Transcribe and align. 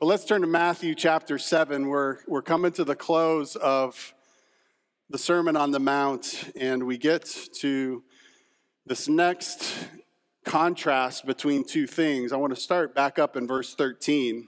But 0.00 0.06
let's 0.06 0.24
turn 0.24 0.42
to 0.42 0.46
Matthew 0.46 0.94
chapter 0.94 1.38
7. 1.38 1.88
We're, 1.88 2.18
we're 2.28 2.40
coming 2.40 2.70
to 2.72 2.84
the 2.84 2.94
close 2.94 3.56
of 3.56 4.14
the 5.10 5.18
Sermon 5.18 5.56
on 5.56 5.72
the 5.72 5.80
Mount, 5.80 6.52
and 6.54 6.84
we 6.84 6.98
get 6.98 7.24
to 7.54 8.04
this 8.86 9.08
next 9.08 9.88
contrast 10.44 11.26
between 11.26 11.64
two 11.64 11.88
things. 11.88 12.32
I 12.32 12.36
want 12.36 12.54
to 12.54 12.60
start 12.60 12.94
back 12.94 13.18
up 13.18 13.36
in 13.36 13.48
verse 13.48 13.74
13. 13.74 14.46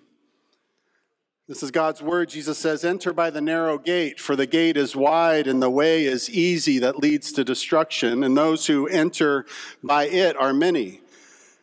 This 1.49 1.64
is 1.64 1.72
God's 1.72 2.01
word. 2.01 2.28
Jesus 2.28 2.56
says, 2.56 2.85
Enter 2.85 3.12
by 3.12 3.30
the 3.30 3.40
narrow 3.40 3.76
gate, 3.76 4.21
for 4.21 4.37
the 4.37 4.46
gate 4.46 4.76
is 4.76 4.94
wide 4.94 5.48
and 5.48 5.60
the 5.60 5.69
way 5.69 6.04
is 6.04 6.30
easy 6.30 6.78
that 6.78 7.01
leads 7.01 7.32
to 7.32 7.42
destruction, 7.42 8.22
and 8.22 8.38
those 8.38 8.69
who 8.69 8.87
enter 8.87 9.46
by 9.82 10.06
it 10.06 10.37
are 10.37 10.54
many. 10.54 10.99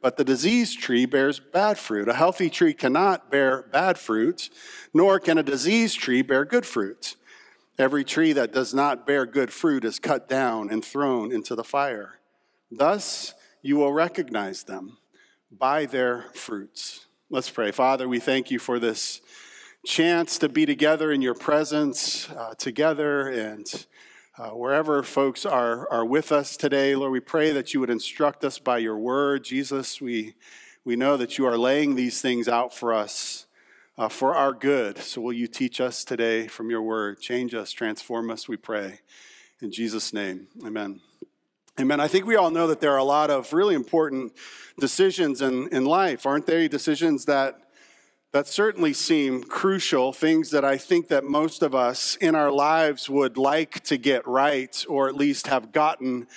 but 0.00 0.16
the 0.16 0.24
diseased 0.24 0.80
tree 0.80 1.06
bears 1.06 1.40
bad 1.40 1.78
fruit. 1.78 2.08
A 2.08 2.14
healthy 2.14 2.50
tree 2.50 2.72
cannot 2.72 3.30
bear 3.30 3.62
bad 3.62 3.98
fruits, 3.98 4.50
nor 4.94 5.20
can 5.20 5.38
a 5.38 5.42
diseased 5.42 5.98
tree 5.98 6.22
bear 6.22 6.44
good 6.44 6.66
fruits. 6.66 7.16
Every 7.78 8.04
tree 8.04 8.32
that 8.32 8.52
does 8.52 8.74
not 8.74 9.06
bear 9.06 9.26
good 9.26 9.52
fruit 9.52 9.84
is 9.84 9.98
cut 9.98 10.28
down 10.28 10.70
and 10.70 10.84
thrown 10.84 11.32
into 11.32 11.54
the 11.54 11.64
fire. 11.64 12.20
Thus, 12.70 13.34
you 13.62 13.76
will 13.76 13.92
recognize 13.92 14.64
them 14.64 14.98
by 15.50 15.86
their 15.86 16.26
fruits. 16.34 17.06
Let's 17.28 17.50
pray. 17.50 17.70
Father, 17.70 18.08
we 18.08 18.20
thank 18.20 18.50
you 18.50 18.58
for 18.58 18.78
this 18.78 19.20
chance 19.84 20.38
to 20.38 20.48
be 20.48 20.66
together 20.66 21.10
in 21.10 21.22
your 21.22 21.34
presence, 21.34 22.28
uh, 22.30 22.54
together 22.58 23.28
and 23.28 23.86
uh, 24.38 24.50
wherever 24.50 25.02
folks 25.02 25.44
are, 25.44 25.90
are 25.90 26.04
with 26.04 26.30
us 26.30 26.56
today, 26.56 26.94
Lord, 26.94 27.12
we 27.12 27.20
pray 27.20 27.50
that 27.50 27.74
you 27.74 27.80
would 27.80 27.90
instruct 27.90 28.44
us 28.44 28.58
by 28.58 28.78
your 28.78 28.96
word. 28.96 29.44
Jesus, 29.44 30.00
we, 30.00 30.34
we 30.84 30.94
know 30.94 31.16
that 31.16 31.36
you 31.36 31.46
are 31.46 31.58
laying 31.58 31.94
these 31.94 32.20
things 32.20 32.48
out 32.48 32.72
for 32.72 32.94
us 32.94 33.46
uh, 33.98 34.08
for 34.08 34.34
our 34.34 34.52
good. 34.52 34.98
So 34.98 35.20
will 35.20 35.32
you 35.32 35.48
teach 35.48 35.80
us 35.80 36.04
today 36.04 36.46
from 36.46 36.70
your 36.70 36.80
word? 36.80 37.20
Change 37.20 37.54
us, 37.54 37.72
transform 37.72 38.30
us, 38.30 38.48
we 38.48 38.56
pray. 38.56 39.00
In 39.60 39.72
Jesus' 39.72 40.12
name, 40.12 40.46
amen. 40.64 41.00
Amen. 41.78 42.00
I 42.00 42.08
think 42.08 42.24
we 42.24 42.36
all 42.36 42.50
know 42.50 42.66
that 42.68 42.80
there 42.80 42.92
are 42.92 42.98
a 42.98 43.04
lot 43.04 43.30
of 43.30 43.52
really 43.52 43.74
important 43.74 44.32
decisions 44.78 45.42
in, 45.42 45.68
in 45.68 45.84
life, 45.84 46.24
aren't 46.24 46.46
they? 46.46 46.68
Decisions 46.68 47.24
that 47.24 47.69
that 48.32 48.46
certainly 48.46 48.92
seem 48.92 49.42
crucial, 49.42 50.12
things 50.12 50.50
that 50.50 50.64
I 50.64 50.76
think 50.76 51.08
that 51.08 51.24
most 51.24 51.62
of 51.62 51.74
us 51.74 52.16
in 52.16 52.36
our 52.36 52.52
lives 52.52 53.10
would 53.10 53.36
like 53.36 53.80
to 53.84 53.96
get 53.96 54.26
right 54.26 54.84
or 54.88 55.08
at 55.08 55.16
least 55.16 55.48
have 55.48 55.72
gotten 55.72 56.28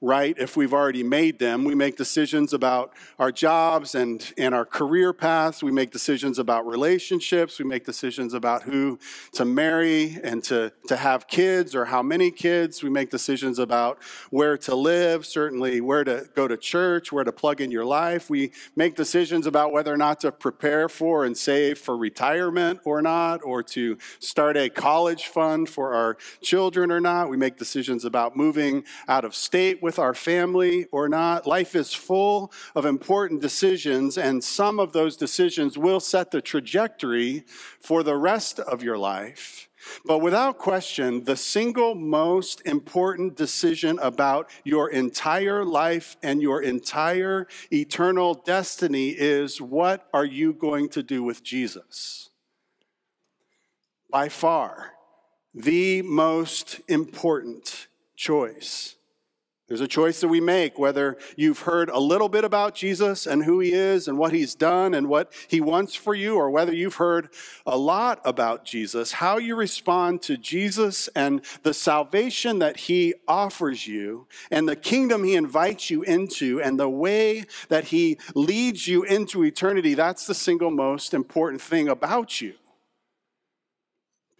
right 0.00 0.34
if 0.38 0.56
we've 0.56 0.72
already 0.72 1.02
made 1.02 1.38
them. 1.38 1.64
We 1.64 1.74
make 1.74 1.96
decisions 1.96 2.52
about 2.52 2.92
our 3.18 3.30
jobs 3.30 3.94
and, 3.94 4.32
and 4.38 4.54
our 4.54 4.64
career 4.64 5.12
paths. 5.12 5.62
We 5.62 5.72
make 5.72 5.90
decisions 5.90 6.38
about 6.38 6.66
relationships. 6.66 7.58
We 7.58 7.66
make 7.66 7.84
decisions 7.84 8.32
about 8.32 8.62
who 8.62 8.98
to 9.32 9.44
marry 9.44 10.18
and 10.22 10.42
to, 10.44 10.72
to 10.88 10.96
have 10.96 11.26
kids 11.26 11.74
or 11.74 11.84
how 11.84 12.02
many 12.02 12.30
kids. 12.30 12.82
We 12.82 12.88
make 12.88 13.10
decisions 13.10 13.58
about 13.58 14.02
where 14.30 14.56
to 14.58 14.74
live, 14.74 15.26
certainly 15.26 15.80
where 15.80 16.04
to 16.04 16.28
go 16.34 16.48
to 16.48 16.56
church, 16.56 17.12
where 17.12 17.24
to 17.24 17.32
plug 17.32 17.60
in 17.60 17.70
your 17.70 17.84
life. 17.84 18.30
We 18.30 18.52
make 18.76 18.96
decisions 18.96 19.46
about 19.46 19.72
whether 19.72 19.92
or 19.92 19.98
not 19.98 20.20
to 20.20 20.32
prepare 20.32 20.88
for 20.88 21.24
and 21.24 21.36
save 21.36 21.78
for 21.78 21.96
retirement 21.96 22.80
or 22.84 23.02
not, 23.02 23.40
or 23.44 23.62
to 23.64 23.98
start 24.18 24.56
a 24.56 24.70
college 24.70 25.26
fund 25.26 25.68
for 25.68 25.92
our 25.92 26.16
children 26.40 26.90
or 26.90 27.00
not. 27.00 27.28
We 27.28 27.36
make 27.36 27.58
decisions 27.58 28.04
about 28.04 28.36
moving 28.36 28.84
out 29.06 29.24
of 29.24 29.34
state 29.34 29.82
with 29.82 29.89
our 29.98 30.14
family 30.14 30.86
or 30.92 31.08
not. 31.08 31.46
Life 31.46 31.74
is 31.74 31.92
full 31.92 32.52
of 32.74 32.84
important 32.84 33.40
decisions, 33.40 34.16
and 34.16 34.42
some 34.42 34.78
of 34.78 34.92
those 34.92 35.16
decisions 35.16 35.76
will 35.76 36.00
set 36.00 36.30
the 36.30 36.40
trajectory 36.40 37.44
for 37.80 38.02
the 38.02 38.16
rest 38.16 38.60
of 38.60 38.82
your 38.82 38.98
life. 38.98 39.68
But 40.04 40.18
without 40.18 40.58
question, 40.58 41.24
the 41.24 41.36
single 41.36 41.94
most 41.94 42.60
important 42.66 43.36
decision 43.36 43.98
about 44.00 44.50
your 44.64 44.90
entire 44.90 45.64
life 45.64 46.16
and 46.22 46.42
your 46.42 46.62
entire 46.62 47.46
eternal 47.72 48.34
destiny 48.34 49.08
is 49.10 49.60
what 49.60 50.06
are 50.12 50.24
you 50.24 50.52
going 50.52 50.90
to 50.90 51.02
do 51.02 51.22
with 51.22 51.42
Jesus? 51.42 52.30
By 54.10 54.28
far, 54.28 54.92
the 55.54 56.02
most 56.02 56.80
important 56.88 57.88
choice. 58.16 58.96
There's 59.70 59.80
a 59.80 59.86
choice 59.86 60.20
that 60.20 60.26
we 60.26 60.40
make 60.40 60.80
whether 60.80 61.16
you've 61.36 61.60
heard 61.60 61.90
a 61.90 62.00
little 62.00 62.28
bit 62.28 62.42
about 62.42 62.74
Jesus 62.74 63.24
and 63.24 63.44
who 63.44 63.60
he 63.60 63.72
is 63.72 64.08
and 64.08 64.18
what 64.18 64.32
he's 64.32 64.56
done 64.56 64.94
and 64.94 65.08
what 65.08 65.32
he 65.46 65.60
wants 65.60 65.94
for 65.94 66.12
you, 66.12 66.34
or 66.34 66.50
whether 66.50 66.74
you've 66.74 66.96
heard 66.96 67.28
a 67.64 67.78
lot 67.78 68.20
about 68.24 68.64
Jesus, 68.64 69.12
how 69.12 69.38
you 69.38 69.54
respond 69.54 70.22
to 70.22 70.36
Jesus 70.36 71.08
and 71.14 71.44
the 71.62 71.72
salvation 71.72 72.58
that 72.58 72.78
he 72.78 73.14
offers 73.28 73.86
you 73.86 74.26
and 74.50 74.68
the 74.68 74.74
kingdom 74.74 75.22
he 75.22 75.36
invites 75.36 75.88
you 75.88 76.02
into 76.02 76.60
and 76.60 76.80
the 76.80 76.88
way 76.88 77.44
that 77.68 77.84
he 77.84 78.18
leads 78.34 78.88
you 78.88 79.04
into 79.04 79.44
eternity. 79.44 79.94
That's 79.94 80.26
the 80.26 80.34
single 80.34 80.72
most 80.72 81.14
important 81.14 81.62
thing 81.62 81.88
about 81.88 82.40
you 82.40 82.54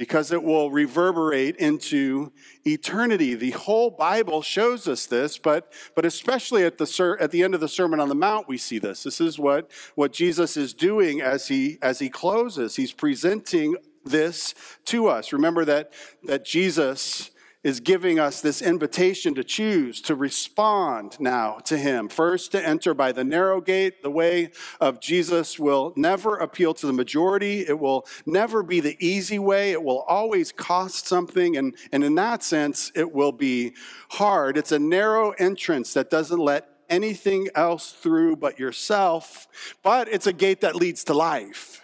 because 0.00 0.32
it 0.32 0.42
will 0.42 0.70
reverberate 0.70 1.56
into 1.56 2.32
eternity. 2.64 3.34
The 3.34 3.50
whole 3.50 3.90
Bible 3.90 4.40
shows 4.40 4.88
us 4.88 5.04
this, 5.04 5.36
but, 5.36 5.70
but 5.94 6.06
especially 6.06 6.64
at 6.64 6.78
the, 6.78 6.86
ser- 6.86 7.18
at 7.18 7.32
the 7.32 7.42
end 7.42 7.54
of 7.54 7.60
the 7.60 7.68
Sermon 7.68 8.00
on 8.00 8.08
the 8.08 8.14
Mount, 8.14 8.48
we 8.48 8.56
see 8.56 8.78
this. 8.78 9.02
This 9.02 9.20
is 9.20 9.38
what, 9.38 9.70
what 9.96 10.14
Jesus 10.14 10.56
is 10.56 10.72
doing 10.72 11.20
as 11.20 11.48
he, 11.48 11.76
as 11.82 11.98
he 11.98 12.08
closes. 12.08 12.76
He's 12.76 12.94
presenting 12.94 13.76
this 14.02 14.54
to 14.86 15.06
us. 15.06 15.34
Remember 15.34 15.66
that, 15.66 15.92
that 16.24 16.46
Jesus 16.46 17.30
is 17.62 17.80
giving 17.80 18.18
us 18.18 18.40
this 18.40 18.62
invitation 18.62 19.34
to 19.34 19.44
choose, 19.44 20.00
to 20.00 20.14
respond 20.14 21.18
now 21.20 21.58
to 21.64 21.76
Him. 21.76 22.08
First, 22.08 22.52
to 22.52 22.66
enter 22.66 22.94
by 22.94 23.12
the 23.12 23.24
narrow 23.24 23.60
gate. 23.60 24.02
The 24.02 24.10
way 24.10 24.50
of 24.80 25.00
Jesus 25.00 25.58
will 25.58 25.92
never 25.96 26.36
appeal 26.36 26.72
to 26.74 26.86
the 26.86 26.92
majority, 26.92 27.66
it 27.66 27.78
will 27.78 28.06
never 28.24 28.62
be 28.62 28.80
the 28.80 28.96
easy 28.98 29.38
way. 29.38 29.72
It 29.72 29.82
will 29.82 30.00
always 30.02 30.52
cost 30.52 31.06
something. 31.06 31.56
And, 31.56 31.74
and 31.92 32.02
in 32.02 32.14
that 32.14 32.42
sense, 32.42 32.90
it 32.94 33.12
will 33.12 33.32
be 33.32 33.74
hard. 34.10 34.56
It's 34.56 34.72
a 34.72 34.78
narrow 34.78 35.30
entrance 35.32 35.92
that 35.94 36.10
doesn't 36.10 36.38
let 36.38 36.68
anything 36.88 37.48
else 37.54 37.92
through 37.92 38.36
but 38.36 38.58
yourself, 38.58 39.48
but 39.82 40.08
it's 40.08 40.26
a 40.26 40.32
gate 40.32 40.62
that 40.62 40.74
leads 40.74 41.04
to 41.04 41.14
life. 41.14 41.79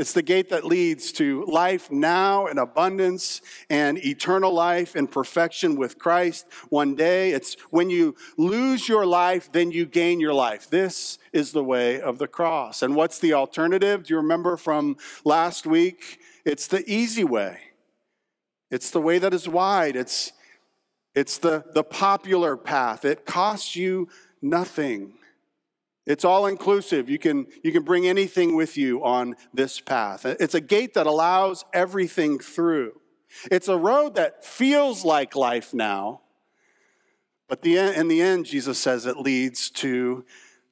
It's 0.00 0.14
the 0.14 0.22
gate 0.22 0.48
that 0.48 0.64
leads 0.64 1.12
to 1.12 1.44
life 1.44 1.90
now 1.90 2.46
and 2.46 2.58
abundance 2.58 3.42
and 3.68 4.02
eternal 4.02 4.50
life 4.50 4.94
and 4.94 5.12
perfection 5.12 5.76
with 5.76 5.98
Christ 5.98 6.46
one 6.70 6.94
day. 6.94 7.32
It's 7.32 7.52
when 7.68 7.90
you 7.90 8.16
lose 8.38 8.88
your 8.88 9.04
life, 9.04 9.52
then 9.52 9.70
you 9.70 9.84
gain 9.84 10.18
your 10.18 10.32
life. 10.32 10.70
This 10.70 11.18
is 11.34 11.52
the 11.52 11.62
way 11.62 12.00
of 12.00 12.16
the 12.16 12.26
cross. 12.26 12.80
And 12.80 12.96
what's 12.96 13.18
the 13.18 13.34
alternative? 13.34 14.04
Do 14.04 14.14
you 14.14 14.16
remember 14.16 14.56
from 14.56 14.96
last 15.22 15.66
week? 15.66 16.18
It's 16.46 16.66
the 16.66 16.82
easy 16.90 17.24
way. 17.24 17.58
It's 18.70 18.90
the 18.90 19.02
way 19.02 19.18
that 19.18 19.34
is 19.34 19.46
wide. 19.50 19.96
It's, 19.96 20.32
it's 21.14 21.36
the, 21.36 21.62
the 21.74 21.84
popular 21.84 22.56
path. 22.56 23.04
It 23.04 23.26
costs 23.26 23.76
you 23.76 24.08
nothing. 24.40 25.12
It's 26.06 26.24
all 26.24 26.46
inclusive. 26.46 27.08
You 27.08 27.18
can, 27.18 27.46
you 27.62 27.72
can 27.72 27.82
bring 27.82 28.06
anything 28.06 28.56
with 28.56 28.76
you 28.76 29.04
on 29.04 29.36
this 29.52 29.80
path. 29.80 30.24
It's 30.24 30.54
a 30.54 30.60
gate 30.60 30.94
that 30.94 31.06
allows 31.06 31.64
everything 31.72 32.38
through. 32.38 32.92
It's 33.50 33.68
a 33.68 33.76
road 33.76 34.16
that 34.16 34.44
feels 34.44 35.04
like 35.04 35.36
life 35.36 35.72
now, 35.72 36.22
but 37.48 37.62
the, 37.62 37.76
in 37.78 38.08
the 38.08 38.22
end, 38.22 38.46
Jesus 38.46 38.78
says 38.78 39.06
it 39.06 39.16
leads 39.16 39.70
to 39.70 40.24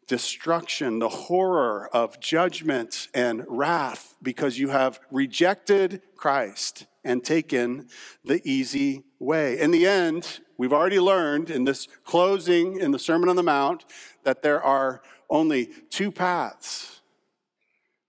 destruction, 0.06 0.98
the 0.98 1.08
horror 1.08 1.88
of 1.92 2.18
judgment 2.18 3.08
and 3.12 3.44
wrath 3.46 4.14
because 4.22 4.58
you 4.58 4.68
have 4.68 4.98
rejected 5.10 6.02
Christ 6.16 6.86
and 7.04 7.22
taken 7.22 7.88
the 8.24 8.40
easy 8.44 9.04
way. 9.18 9.58
In 9.58 9.70
the 9.70 9.86
end, 9.86 10.40
we've 10.56 10.72
already 10.72 10.98
learned 10.98 11.50
in 11.50 11.64
this 11.64 11.86
closing 12.04 12.80
in 12.80 12.90
the 12.90 12.98
Sermon 12.98 13.28
on 13.28 13.36
the 13.36 13.42
Mount 13.42 13.84
that 14.24 14.42
there 14.42 14.62
are 14.62 15.02
only 15.30 15.66
two 15.90 16.10
paths 16.10 17.00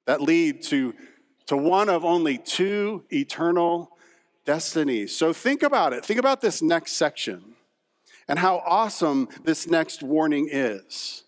that 0.06 0.21
lead 0.21 0.63
to, 0.63 0.94
to 1.48 1.57
one 1.57 1.89
of 1.89 2.04
only 2.04 2.38
two 2.38 3.04
eternal 3.12 3.92
destinies. 4.45 5.16
So 5.16 5.33
think 5.33 5.62
about 5.62 5.94
it. 5.94 6.04
Think 6.04 6.19
about 6.19 6.42
this 6.42 6.62
next 6.62 6.94
section 6.94 7.54
and 8.27 8.39
how 8.39 8.63
awesome 8.66 9.27
this 9.44 9.68
next 9.68 10.01
warning 10.01 10.48
is. 10.51 11.24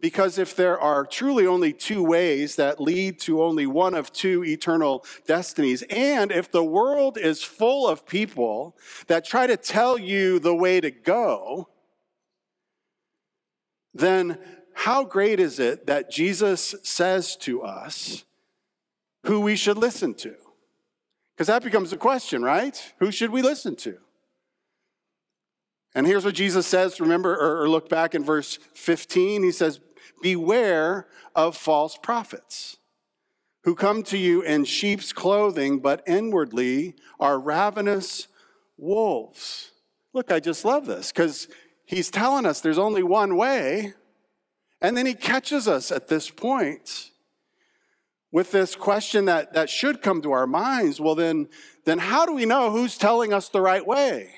Because 0.00 0.38
if 0.38 0.54
there 0.54 0.78
are 0.78 1.06
truly 1.06 1.46
only 1.46 1.72
two 1.72 2.02
ways 2.02 2.56
that 2.56 2.80
lead 2.80 3.18
to 3.20 3.42
only 3.42 3.66
one 3.66 3.94
of 3.94 4.12
two 4.12 4.44
eternal 4.44 5.04
destinies, 5.26 5.82
and 5.88 6.30
if 6.30 6.50
the 6.50 6.64
world 6.64 7.16
is 7.16 7.42
full 7.42 7.88
of 7.88 8.06
people 8.06 8.76
that 9.06 9.24
try 9.24 9.46
to 9.46 9.56
tell 9.56 9.96
you 9.96 10.38
the 10.38 10.54
way 10.54 10.80
to 10.80 10.90
go, 10.90 11.68
then 13.94 14.38
how 14.74 15.04
great 15.04 15.40
is 15.40 15.58
it 15.58 15.86
that 15.86 16.10
Jesus 16.10 16.74
says 16.82 17.36
to 17.36 17.62
us 17.62 18.24
who 19.24 19.40
we 19.40 19.56
should 19.56 19.78
listen 19.78 20.14
to? 20.14 20.34
Because 21.34 21.46
that 21.48 21.64
becomes 21.64 21.92
a 21.92 21.96
question, 21.96 22.42
right? 22.42 22.92
Who 22.98 23.10
should 23.10 23.30
we 23.30 23.42
listen 23.42 23.76
to? 23.76 23.98
And 25.94 26.06
here's 26.06 26.24
what 26.24 26.34
Jesus 26.34 26.66
says, 26.66 27.00
remember, 27.00 27.36
or, 27.36 27.68
look 27.68 27.88
back 27.88 28.14
in 28.14 28.24
verse 28.24 28.58
15. 28.74 29.42
He 29.42 29.52
says, 29.52 29.80
Beware 30.22 31.06
of 31.34 31.56
false 31.56 31.96
prophets 31.96 32.78
who 33.62 33.74
come 33.74 34.02
to 34.04 34.18
you 34.18 34.42
in 34.42 34.64
sheep's 34.64 35.12
clothing, 35.12 35.78
but 35.78 36.02
inwardly 36.06 36.94
are 37.20 37.38
ravenous 37.38 38.28
wolves. 38.76 39.70
Look, 40.12 40.30
I 40.30 40.40
just 40.40 40.64
love 40.64 40.86
this 40.86 41.12
because 41.12 41.48
he's 41.84 42.10
telling 42.10 42.46
us 42.46 42.60
there's 42.60 42.78
only 42.78 43.02
one 43.02 43.36
way. 43.36 43.94
And 44.84 44.94
then 44.98 45.06
he 45.06 45.14
catches 45.14 45.66
us 45.66 45.90
at 45.90 46.08
this 46.08 46.28
point 46.28 47.10
with 48.30 48.50
this 48.52 48.76
question 48.76 49.24
that, 49.24 49.54
that 49.54 49.70
should 49.70 50.02
come 50.02 50.20
to 50.20 50.32
our 50.32 50.46
minds. 50.46 51.00
Well, 51.00 51.14
then, 51.14 51.48
then 51.86 51.96
how 51.96 52.26
do 52.26 52.34
we 52.34 52.44
know 52.44 52.70
who's 52.70 52.98
telling 52.98 53.32
us 53.32 53.48
the 53.48 53.62
right 53.62 53.86
way? 53.86 54.28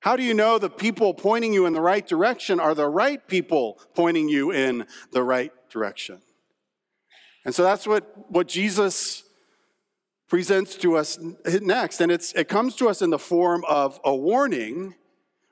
How 0.00 0.16
do 0.16 0.22
you 0.22 0.32
know 0.32 0.56
the 0.56 0.70
people 0.70 1.12
pointing 1.12 1.52
you 1.52 1.66
in 1.66 1.74
the 1.74 1.82
right 1.82 2.06
direction 2.06 2.58
are 2.58 2.74
the 2.74 2.88
right 2.88 3.28
people 3.28 3.78
pointing 3.94 4.30
you 4.30 4.50
in 4.50 4.86
the 5.12 5.22
right 5.22 5.52
direction? 5.68 6.22
And 7.44 7.54
so 7.54 7.64
that's 7.64 7.86
what, 7.86 8.30
what 8.30 8.48
Jesus 8.48 9.24
presents 10.26 10.74
to 10.76 10.96
us 10.96 11.18
next. 11.44 12.00
And 12.00 12.10
it's, 12.10 12.32
it 12.32 12.48
comes 12.48 12.76
to 12.76 12.88
us 12.88 13.02
in 13.02 13.10
the 13.10 13.18
form 13.18 13.62
of 13.68 14.00
a 14.02 14.16
warning 14.16 14.94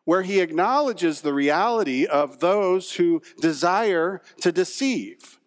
where 0.05 0.23
he 0.23 0.41
acknowledges 0.41 1.21
the 1.21 1.35
reality 1.35 2.07
of 2.07 2.41
those 2.41 2.93
who 2.93 3.23
desire 3.41 4.21
to 4.41 4.53
deceive. 4.53 5.39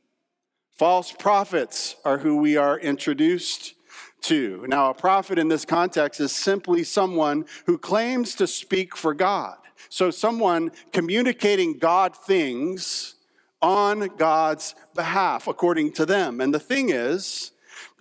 False 0.75 1.11
prophets 1.11 1.95
are 2.03 2.19
who 2.19 2.37
we 2.37 2.57
are 2.57 2.79
introduced 2.79 3.73
to. 4.21 4.65
Now, 4.67 4.89
a 4.89 4.93
prophet 4.93 5.37
in 5.37 5.47
this 5.47 5.65
context 5.65 6.19
is 6.19 6.31
simply 6.31 6.83
someone 6.83 7.45
who 7.65 7.77
claims 7.77 8.35
to 8.35 8.47
speak 8.47 8.95
for 8.95 9.13
God. 9.13 9.57
So, 9.89 10.09
someone 10.11 10.71
communicating 10.91 11.77
God 11.77 12.15
things 12.15 13.15
on 13.61 14.09
God's 14.17 14.75
behalf, 14.93 15.47
according 15.47 15.93
to 15.93 16.05
them. 16.05 16.41
And 16.41 16.53
the 16.53 16.59
thing 16.59 16.89
is, 16.89 17.51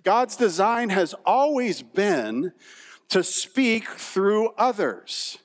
God's 0.03 0.35
design 0.35 0.89
has 0.89 1.15
always 1.25 1.81
been 1.81 2.53
to 3.09 3.23
speak 3.23 3.87
through 3.87 4.49
others. 4.57 5.37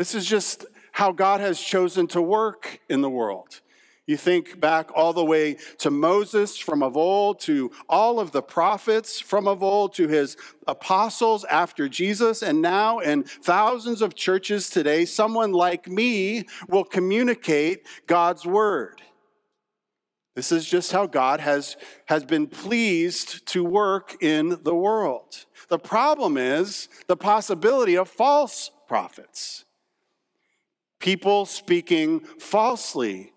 This 0.00 0.14
is 0.14 0.24
just 0.24 0.64
how 0.92 1.12
God 1.12 1.42
has 1.42 1.60
chosen 1.60 2.06
to 2.06 2.22
work 2.22 2.80
in 2.88 3.02
the 3.02 3.10
world. 3.10 3.60
You 4.06 4.16
think 4.16 4.58
back 4.58 4.88
all 4.94 5.12
the 5.12 5.22
way 5.22 5.58
to 5.76 5.90
Moses 5.90 6.56
from 6.56 6.82
of 6.82 6.96
old, 6.96 7.38
to 7.40 7.70
all 7.86 8.18
of 8.18 8.32
the 8.32 8.40
prophets 8.40 9.20
from 9.20 9.46
of 9.46 9.62
old, 9.62 9.92
to 9.96 10.08
his 10.08 10.38
apostles 10.66 11.44
after 11.44 11.86
Jesus, 11.86 12.42
and 12.42 12.62
now 12.62 13.00
in 13.00 13.24
thousands 13.24 14.00
of 14.00 14.14
churches 14.14 14.70
today, 14.70 15.04
someone 15.04 15.52
like 15.52 15.86
me 15.86 16.46
will 16.66 16.84
communicate 16.84 17.86
God's 18.06 18.46
word. 18.46 19.02
This 20.34 20.50
is 20.50 20.66
just 20.66 20.92
how 20.92 21.08
God 21.08 21.40
has, 21.40 21.76
has 22.06 22.24
been 22.24 22.46
pleased 22.46 23.44
to 23.48 23.62
work 23.62 24.16
in 24.22 24.60
the 24.62 24.74
world. 24.74 25.44
The 25.68 25.78
problem 25.78 26.38
is 26.38 26.88
the 27.06 27.18
possibility 27.18 27.98
of 27.98 28.08
false 28.08 28.70
prophets, 28.88 29.66
people 31.00 31.46
speaking 31.46 32.20
falsely 32.20 33.32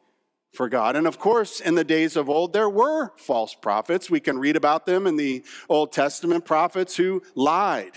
for 0.53 0.69
God. 0.69 0.95
And 0.95 1.07
of 1.07 1.17
course, 1.17 1.59
in 1.59 1.75
the 1.75 1.83
days 1.83 2.15
of 2.15 2.29
old, 2.29 2.53
there 2.53 2.69
were 2.69 3.11
false 3.17 3.55
prophets. 3.55 4.09
We 4.09 4.19
can 4.19 4.37
read 4.37 4.55
about 4.55 4.85
them 4.85 5.07
in 5.07 5.17
the 5.17 5.43
Old 5.67 5.91
Testament 5.91 6.45
prophets 6.45 6.95
who 6.95 7.23
lied. 7.33 7.93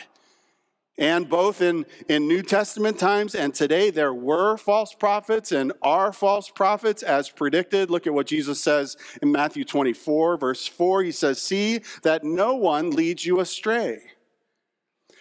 And 0.98 1.28
both 1.28 1.60
in, 1.60 1.84
in 2.08 2.26
New 2.26 2.42
Testament 2.42 2.98
times 2.98 3.34
and 3.34 3.54
today, 3.54 3.90
there 3.90 4.14
were 4.14 4.56
false 4.56 4.94
prophets 4.94 5.52
and 5.52 5.74
are 5.82 6.10
false 6.10 6.48
prophets 6.48 7.02
as 7.02 7.28
predicted. 7.28 7.90
Look 7.90 8.06
at 8.06 8.14
what 8.14 8.26
Jesus 8.26 8.62
says 8.62 8.96
in 9.20 9.30
Matthew 9.30 9.64
24, 9.64 10.38
verse 10.38 10.66
4. 10.66 11.02
He 11.02 11.12
says, 11.12 11.42
See 11.42 11.80
that 12.02 12.24
no 12.24 12.54
one 12.54 12.90
leads 12.90 13.26
you 13.26 13.40
astray. 13.40 14.00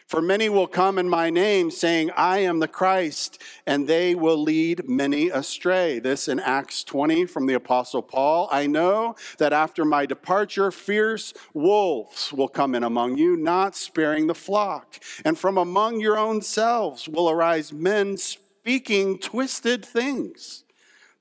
For 0.07 0.21
many 0.21 0.49
will 0.49 0.67
come 0.67 0.99
in 0.99 1.09
my 1.09 1.31
name, 1.31 1.71
saying, 1.71 2.11
I 2.15 2.39
am 2.39 2.59
the 2.59 2.67
Christ, 2.67 3.41
and 3.65 3.87
they 3.87 4.13
will 4.13 4.37
lead 4.37 4.87
many 4.87 5.29
astray. 5.29 5.97
This 5.97 6.27
in 6.27 6.39
Acts 6.39 6.83
20 6.83 7.25
from 7.25 7.47
the 7.47 7.55
Apostle 7.55 8.03
Paul. 8.03 8.47
I 8.51 8.67
know 8.67 9.15
that 9.39 9.51
after 9.51 9.83
my 9.83 10.05
departure, 10.05 10.69
fierce 10.69 11.33
wolves 11.55 12.31
will 12.31 12.47
come 12.47 12.75
in 12.75 12.83
among 12.83 13.17
you, 13.17 13.35
not 13.35 13.75
sparing 13.75 14.27
the 14.27 14.35
flock. 14.35 14.99
And 15.25 15.39
from 15.39 15.57
among 15.57 15.99
your 16.01 16.19
own 16.19 16.43
selves 16.43 17.09
will 17.09 17.27
arise 17.27 17.73
men 17.73 18.17
speaking 18.17 19.17
twisted 19.17 19.83
things 19.83 20.65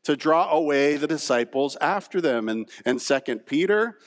to 0.02 0.14
draw 0.14 0.50
away 0.50 0.98
the 0.98 1.06
disciples 1.06 1.76
after 1.81 2.20
them. 2.20 2.50
And, 2.50 2.69
and 2.84 3.00
2 3.00 3.20
Peter, 3.46 3.98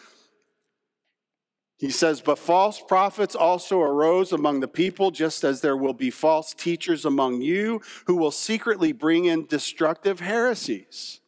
he 1.78 1.92
says, 1.92 2.22
But 2.22 2.40
false 2.40 2.82
prophets 2.82 3.36
also 3.36 3.82
arose 3.82 4.32
among 4.32 4.60
the 4.60 4.68
people, 4.68 5.12
just 5.12 5.44
as 5.44 5.62
there 5.62 5.78
will 5.78 5.94
be 5.94 6.10
false 6.10 6.54
teachers 6.54 7.06
among 7.06 7.42
you 7.42 7.82
who 8.06 8.16
will 8.16 8.32
secretly 8.32 8.92
bring 8.92 9.26
in 9.26 9.46
destructive 9.46 10.20
heresies, 10.20 11.20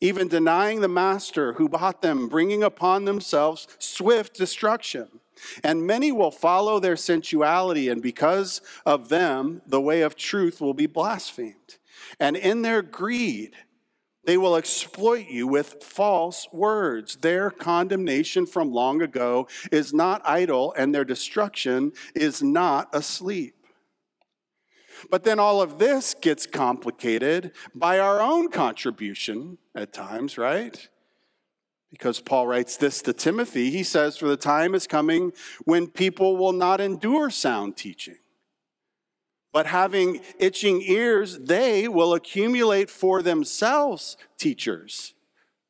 even 0.00 0.28
denying 0.28 0.80
the 0.80 0.88
master 0.88 1.54
who 1.54 1.68
bought 1.68 2.00
them, 2.00 2.28
bringing 2.28 2.62
upon 2.62 3.04
themselves 3.04 3.68
swift 3.78 4.34
destruction. 4.34 5.08
And 5.62 5.86
many 5.86 6.10
will 6.10 6.32
follow 6.32 6.80
their 6.80 6.96
sensuality, 6.96 7.88
and 7.88 8.02
because 8.02 8.60
of 8.84 9.08
them, 9.08 9.62
the 9.66 9.80
way 9.80 10.00
of 10.00 10.16
truth 10.16 10.60
will 10.60 10.74
be 10.74 10.86
blasphemed. 10.86 11.76
And 12.18 12.36
in 12.36 12.62
their 12.62 12.82
greed, 12.82 13.54
they 14.24 14.36
will 14.36 14.56
exploit 14.56 15.28
you 15.28 15.46
with 15.46 15.82
false 15.82 16.46
words. 16.52 17.16
Their 17.16 17.50
condemnation 17.50 18.46
from 18.46 18.70
long 18.72 19.00
ago 19.00 19.48
is 19.72 19.94
not 19.94 20.22
idle, 20.24 20.74
and 20.76 20.94
their 20.94 21.04
destruction 21.04 21.92
is 22.14 22.42
not 22.42 22.88
asleep. 22.92 23.54
But 25.10 25.24
then 25.24 25.38
all 25.38 25.62
of 25.62 25.78
this 25.78 26.14
gets 26.14 26.46
complicated 26.46 27.52
by 27.74 27.98
our 27.98 28.20
own 28.20 28.50
contribution 28.50 29.58
at 29.74 29.92
times, 29.92 30.36
right? 30.36 30.88
Because 31.90 32.20
Paul 32.20 32.46
writes 32.46 32.76
this 32.76 33.00
to 33.02 33.12
Timothy. 33.12 33.70
He 33.70 33.82
says, 33.82 34.18
For 34.18 34.26
the 34.28 34.36
time 34.36 34.74
is 34.74 34.86
coming 34.86 35.32
when 35.64 35.86
people 35.86 36.36
will 36.36 36.52
not 36.52 36.80
endure 36.80 37.30
sound 37.30 37.76
teaching 37.76 38.16
but 39.52 39.66
having 39.66 40.20
itching 40.38 40.82
ears, 40.82 41.38
they 41.38 41.88
will 41.88 42.14
accumulate 42.14 42.90
for 42.90 43.22
themselves 43.22 44.16
teachers 44.38 45.14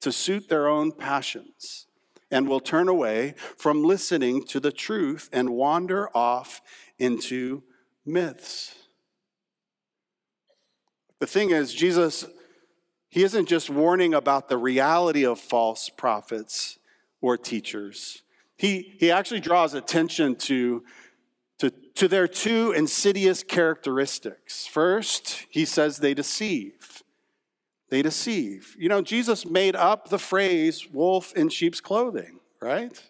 to 0.00 0.12
suit 0.12 0.48
their 0.48 0.68
own 0.68 0.92
passions 0.92 1.86
and 2.30 2.48
will 2.48 2.60
turn 2.60 2.88
away 2.88 3.34
from 3.56 3.82
listening 3.82 4.44
to 4.44 4.60
the 4.60 4.72
truth 4.72 5.28
and 5.32 5.50
wander 5.50 6.14
off 6.16 6.60
into 6.98 7.62
myths. 8.04 8.74
The 11.20 11.26
thing 11.26 11.50
is, 11.50 11.74
Jesus, 11.74 12.26
he 13.08 13.24
isn't 13.24 13.46
just 13.46 13.70
warning 13.70 14.14
about 14.14 14.48
the 14.48 14.58
reality 14.58 15.24
of 15.24 15.40
false 15.40 15.88
prophets 15.88 16.78
or 17.20 17.36
teachers. 17.36 18.22
He, 18.56 18.94
he 18.98 19.10
actually 19.10 19.40
draws 19.40 19.74
attention 19.74 20.36
to 20.36 20.84
to, 21.58 21.70
to 21.70 22.08
their 22.08 22.28
two 22.28 22.72
insidious 22.72 23.42
characteristics. 23.42 24.66
First, 24.66 25.46
he 25.50 25.64
says 25.64 25.98
they 25.98 26.14
deceive. 26.14 27.02
They 27.90 28.02
deceive. 28.02 28.76
You 28.78 28.88
know, 28.88 29.02
Jesus 29.02 29.46
made 29.46 29.74
up 29.74 30.08
the 30.08 30.18
phrase 30.18 30.86
wolf 30.92 31.32
in 31.34 31.48
sheep's 31.48 31.80
clothing, 31.80 32.40
right? 32.60 33.02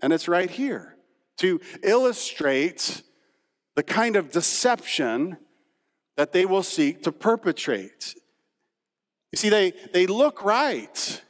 And 0.00 0.12
it's 0.12 0.28
right 0.28 0.50
here 0.50 0.96
to 1.38 1.60
illustrate 1.82 3.02
the 3.74 3.82
kind 3.82 4.16
of 4.16 4.30
deception 4.30 5.38
that 6.16 6.32
they 6.32 6.46
will 6.46 6.62
seek 6.62 7.02
to 7.02 7.12
perpetrate. 7.12 8.14
You 9.32 9.38
see, 9.38 9.48
they, 9.48 9.72
they 9.92 10.06
look 10.06 10.44
right. 10.44 11.22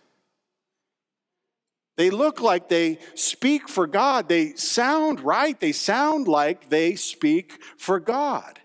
They 1.96 2.10
look 2.10 2.40
like 2.40 2.68
they 2.68 2.98
speak 3.14 3.68
for 3.68 3.86
God. 3.86 4.28
They 4.28 4.54
sound 4.54 5.20
right. 5.20 5.58
They 5.58 5.72
sound 5.72 6.26
like 6.26 6.70
they 6.70 6.94
speak 6.94 7.62
for 7.76 8.00
God. 8.00 8.60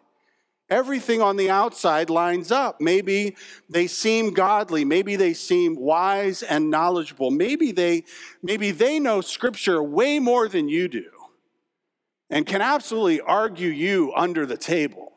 Everything 0.70 1.22
on 1.22 1.38
the 1.38 1.50
outside 1.50 2.10
lines 2.10 2.52
up. 2.52 2.82
Maybe 2.82 3.36
they 3.70 3.88
seem 3.88 4.34
godly. 4.34 4.84
Maybe 4.84 5.16
they 5.16 5.34
seem 5.34 5.76
wise 5.76 6.44
and 6.44 6.70
knowledgeable. 6.70 7.32
Maybe 7.32 7.72
they, 7.72 8.04
maybe 8.44 8.72
they 8.72 9.00
know 9.00 9.22
scripture 9.22 9.82
way 9.82 10.20
more 10.20 10.48
than 10.50 10.68
you 10.68 10.88
do 10.88 11.06
and 12.30 12.46
can 12.46 12.62
absolutely 12.62 13.22
argue 13.22 13.70
you 13.70 14.14
under 14.16 14.46
the 14.46 14.58
table. 14.58 15.17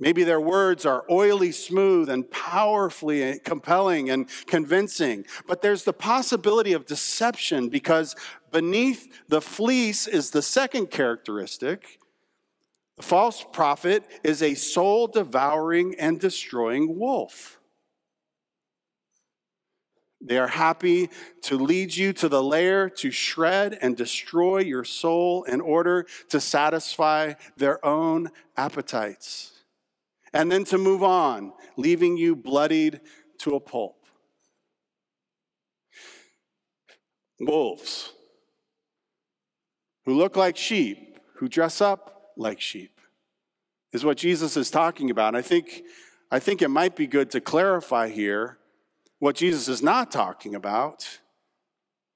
Maybe 0.00 0.24
their 0.24 0.40
words 0.40 0.86
are 0.86 1.04
oily 1.10 1.52
smooth 1.52 2.08
and 2.08 2.28
powerfully 2.30 3.38
compelling 3.44 4.08
and 4.08 4.26
convincing, 4.46 5.26
but 5.46 5.60
there's 5.60 5.84
the 5.84 5.92
possibility 5.92 6.72
of 6.72 6.86
deception 6.86 7.68
because 7.68 8.16
beneath 8.50 9.12
the 9.28 9.42
fleece 9.42 10.06
is 10.06 10.30
the 10.30 10.40
second 10.40 10.90
characteristic. 10.90 11.98
The 12.96 13.02
false 13.02 13.44
prophet 13.52 14.04
is 14.24 14.42
a 14.42 14.54
soul 14.54 15.06
devouring 15.06 15.94
and 15.98 16.18
destroying 16.18 16.98
wolf. 16.98 17.60
They 20.22 20.38
are 20.38 20.48
happy 20.48 21.10
to 21.42 21.58
lead 21.58 21.94
you 21.94 22.14
to 22.14 22.28
the 22.28 22.42
lair 22.42 22.88
to 22.88 23.10
shred 23.10 23.78
and 23.82 23.96
destroy 23.96 24.60
your 24.60 24.84
soul 24.84 25.44
in 25.44 25.60
order 25.60 26.06
to 26.30 26.40
satisfy 26.40 27.34
their 27.56 27.84
own 27.84 28.30
appetites 28.56 29.59
and 30.32 30.50
then 30.50 30.64
to 30.64 30.78
move 30.78 31.02
on, 31.02 31.52
leaving 31.76 32.16
you 32.16 32.36
bloodied 32.36 33.00
to 33.38 33.54
a 33.54 33.60
pulp. 33.60 33.96
Wolves 37.40 38.12
who 40.04 40.14
look 40.14 40.36
like 40.36 40.56
sheep, 40.56 41.18
who 41.36 41.48
dress 41.48 41.80
up 41.80 42.32
like 42.36 42.60
sheep, 42.60 43.00
is 43.92 44.04
what 44.04 44.16
Jesus 44.16 44.56
is 44.56 44.70
talking 44.70 45.10
about. 45.10 45.28
And 45.28 45.36
I 45.36 45.42
think, 45.42 45.82
I 46.30 46.38
think 46.38 46.62
it 46.62 46.68
might 46.68 46.96
be 46.96 47.06
good 47.06 47.30
to 47.30 47.40
clarify 47.40 48.08
here 48.08 48.58
what 49.18 49.36
Jesus 49.36 49.68
is 49.68 49.82
not 49.82 50.10
talking 50.10 50.54
about. 50.54 51.20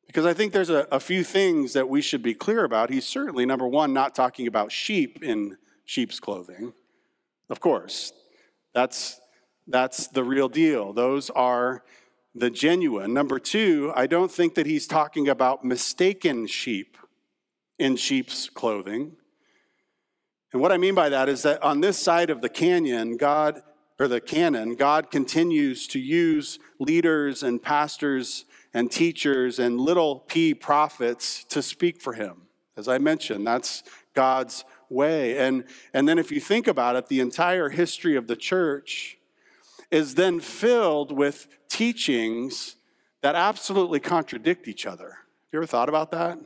Because 0.06 0.26
I 0.26 0.34
think 0.34 0.52
there's 0.52 0.70
a, 0.70 0.86
a, 0.92 1.00
few 1.00 1.24
things 1.24 1.72
that 1.72 1.88
we 1.88 2.00
should 2.00 2.22
be 2.22 2.34
clear 2.34 2.64
about. 2.64 2.90
He's 2.90 3.06
certainly, 3.06 3.46
number 3.46 3.66
one, 3.66 3.92
not 3.92 4.14
talking 4.14 4.46
about 4.46 4.70
sheep 4.70 5.22
in 5.22 5.56
sheep's 5.84 6.20
clothing. 6.20 6.72
Of 7.50 7.60
course, 7.60 8.12
that's, 8.74 9.20
that's 9.66 10.08
the 10.08 10.24
real 10.24 10.48
deal. 10.48 10.92
Those 10.92 11.30
are 11.30 11.84
the 12.34 12.50
genuine. 12.50 13.14
Number 13.14 13.38
two, 13.38 13.92
I 13.94 14.06
don't 14.06 14.30
think 14.30 14.54
that 14.54 14.66
he's 14.66 14.86
talking 14.86 15.28
about 15.28 15.64
mistaken 15.64 16.46
sheep 16.46 16.96
in 17.78 17.96
sheep's 17.96 18.48
clothing. 18.48 19.16
And 20.52 20.62
what 20.62 20.72
I 20.72 20.78
mean 20.78 20.94
by 20.94 21.08
that 21.08 21.28
is 21.28 21.42
that 21.42 21.62
on 21.62 21.80
this 21.80 21.98
side 21.98 22.30
of 22.30 22.40
the 22.40 22.48
canyon, 22.48 23.16
God, 23.16 23.60
or 23.98 24.08
the 24.08 24.20
canon, 24.20 24.74
God 24.74 25.10
continues 25.10 25.86
to 25.88 25.98
use 25.98 26.58
leaders 26.78 27.42
and 27.42 27.62
pastors 27.62 28.44
and 28.72 28.90
teachers 28.90 29.58
and 29.58 29.80
little 29.80 30.20
p 30.20 30.54
prophets 30.54 31.44
to 31.44 31.62
speak 31.62 32.00
for 32.00 32.14
him. 32.14 32.42
As 32.76 32.88
I 32.88 32.98
mentioned, 32.98 33.46
that's 33.46 33.84
God's 34.14 34.64
way. 34.90 35.38
And, 35.38 35.64
and 35.92 36.08
then 36.08 36.18
if 36.18 36.30
you 36.30 36.40
think 36.40 36.66
about 36.66 36.96
it, 36.96 37.08
the 37.08 37.20
entire 37.20 37.70
history 37.70 38.16
of 38.16 38.26
the 38.26 38.36
church 38.36 39.18
is 39.90 40.14
then 40.14 40.40
filled 40.40 41.12
with 41.12 41.48
teachings 41.68 42.76
that 43.22 43.34
absolutely 43.34 44.00
contradict 44.00 44.68
each 44.68 44.86
other. 44.86 45.08
Have 45.08 45.52
you 45.52 45.58
ever 45.60 45.66
thought 45.66 45.88
about 45.88 46.10
that? 46.10 46.38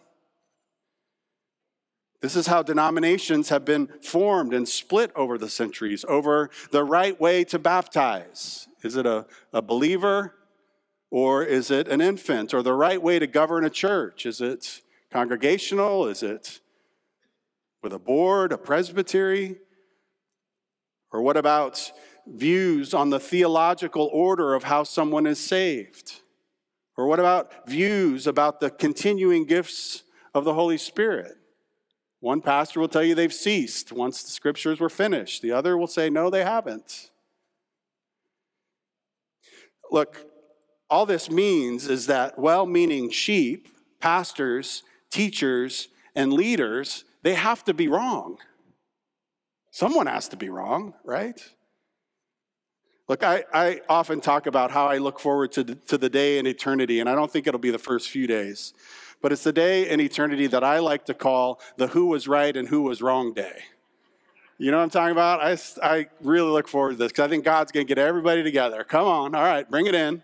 This 2.21 2.35
is 2.35 2.49
how 2.49 2.63
denominations 2.63 3.49
have 3.49 3.65
been 3.65 3.89
formed 4.03 4.53
and 4.53 4.69
split 4.69 5.13
over 5.15 5.39
the 5.39 5.49
centuries 5.49 6.05
over 6.09 6.51
the 6.73 6.83
right 6.83 7.19
way 7.21 7.45
to 7.45 7.59
baptize. 7.59 8.67
Is 8.83 8.97
it 8.97 9.07
a, 9.07 9.27
a 9.53 9.63
believer 9.63 10.35
or 11.11 11.45
is 11.45 11.71
it 11.71 11.87
an 11.89 12.01
infant? 12.01 12.53
Or 12.53 12.63
the 12.63 12.75
right 12.75 13.01
way 13.01 13.19
to 13.19 13.27
govern 13.27 13.65
a 13.65 13.71
church? 13.71 14.27
Is 14.27 14.41
it 14.41 14.83
congregational? 15.13 16.07
Is 16.07 16.23
it 16.23 16.61
with 17.83 17.93
a 17.93 17.99
board, 17.99 18.53
a 18.53 18.59
presbytery? 18.59 19.57
Or 21.13 21.23
what 21.23 21.37
about 21.37 21.91
views 22.27 22.93
on 22.93 23.11
the 23.11 23.21
theological 23.21 24.11
order 24.13 24.55
of 24.55 24.65
how 24.65 24.83
someone 24.83 25.27
is 25.27 25.39
saved? 25.39 26.21
Or 26.97 27.07
what 27.07 27.21
about 27.21 27.69
views 27.69 28.27
about 28.27 28.61
the 28.61 28.71
continuing 28.71 29.45
gifts 29.45 30.03
of 30.35 30.45
the 30.45 30.55
Holy 30.55 30.79
Spirit? 30.79 31.37
One 32.21 32.41
pastor 32.41 32.81
will 32.81 32.89
tell 32.89 33.05
you 33.05 33.15
they've 33.15 33.33
ceased 33.33 33.93
once 33.93 34.23
the 34.23 34.31
scriptures 34.31 34.81
were 34.81 34.89
finished. 34.89 35.41
The 35.41 35.53
other 35.53 35.79
will 35.79 35.87
say, 35.87 36.11
no, 36.11 36.31
they 36.31 36.45
haven't. 36.45 37.11
Look, 39.91 40.27
all 40.91 41.07
this 41.07 41.31
means 41.31 41.89
is 41.89 42.07
that 42.07 42.39
well 42.39 42.67
meaning 42.67 43.11
sheep, 43.11 43.69
pastors, 44.01 44.83
teachers, 45.11 45.89
and 46.15 46.33
leaders 46.33 47.05
they 47.23 47.35
have 47.35 47.65
to 47.65 47.75
be 47.75 47.89
wrong. 47.89 48.39
Someone 49.71 50.07
has 50.07 50.29
to 50.29 50.37
be 50.37 50.49
wrong, 50.49 50.95
right? 51.05 51.41
Look, 53.09 53.23
I, 53.23 53.45
I 53.53 53.81
often 53.89 54.21
talk 54.21 54.47
about 54.47 54.71
how 54.71 54.87
I 54.87 54.99
look 54.99 55.19
forward 55.19 55.53
to 55.53 55.65
the, 55.65 55.75
to 55.75 55.97
the 55.97 56.11
day 56.11 56.39
in 56.39 56.47
eternity, 56.47 57.01
and 57.01 57.09
I 57.09 57.15
don't 57.15 57.31
think 57.31 57.47
it'll 57.47 57.61
be 57.61 57.71
the 57.71 57.79
first 57.79 58.11
few 58.11 58.27
days, 58.27 58.75
but 59.23 59.33
it's 59.33 59.45
the 59.45 59.53
day 59.53 59.89
in 59.89 60.01
eternity 60.01 60.47
that 60.49 60.63
I 60.63 60.79
like 60.79 61.07
to 61.07 61.15
call 61.15 61.61
the 61.77 61.89
who 61.89 62.07
was 62.07 62.29
right 62.29 62.55
and 62.55 62.69
who 62.69 62.83
was 62.83 63.01
wrong 63.01 63.33
day. 63.33 63.63
You 64.59 64.71
know 64.71 64.79
what 64.79 64.85
I'm 64.85 64.91
talking 64.91 65.13
about? 65.13 65.41
I, 65.41 65.57
I 65.83 66.07
really 66.21 66.51
look 66.51 66.69
forward 66.69 66.91
to 66.93 66.97
this 66.97 67.13
because 67.13 67.25
I 67.25 67.29
think 67.29 67.45
God's 67.45 67.73
going 67.73 67.87
to 67.87 67.89
get 67.89 67.99
everybody 67.99 68.43
together. 68.43 68.85
Come 68.85 69.07
on, 69.07 69.35
all 69.35 69.45
right, 69.45 69.69
bring 69.71 69.87
it 69.87 69.95
in. 69.95 70.23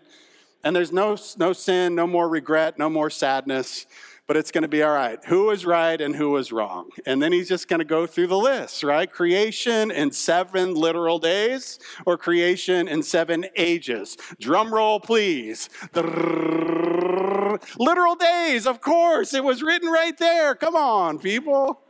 And 0.63 0.75
there's 0.75 0.91
no, 0.91 1.15
no 1.37 1.53
sin, 1.53 1.95
no 1.95 2.05
more 2.05 2.27
regret, 2.27 2.77
no 2.77 2.89
more 2.89 3.09
sadness 3.09 3.85
but 4.27 4.37
it's 4.37 4.51
going 4.51 4.63
to 4.63 4.67
be 4.67 4.81
all 4.81 4.93
right. 4.93 5.19
Who 5.25 5.45
was 5.45 5.65
right 5.65 5.99
and 5.99 6.15
who 6.15 6.31
was 6.31 6.51
wrong? 6.51 6.89
And 7.05 7.21
then 7.21 7.31
he's 7.31 7.47
just 7.47 7.67
going 7.67 7.79
to 7.79 7.85
go 7.85 8.07
through 8.07 8.27
the 8.27 8.37
list, 8.37 8.83
right? 8.83 9.11
Creation 9.11 9.91
in 9.91 10.11
seven 10.11 10.73
literal 10.73 11.19
days 11.19 11.79
or 12.05 12.17
creation 12.17 12.87
in 12.87 13.03
seven 13.03 13.45
ages. 13.55 14.17
Drum 14.39 14.73
roll, 14.73 14.99
please. 14.99 15.69
Literal 17.77 18.15
days, 18.15 18.65
of 18.67 18.81
course. 18.81 19.33
It 19.33 19.43
was 19.43 19.61
written 19.61 19.89
right 19.89 20.17
there. 20.17 20.55
Come 20.55 20.75
on, 20.75 21.19
people 21.19 21.84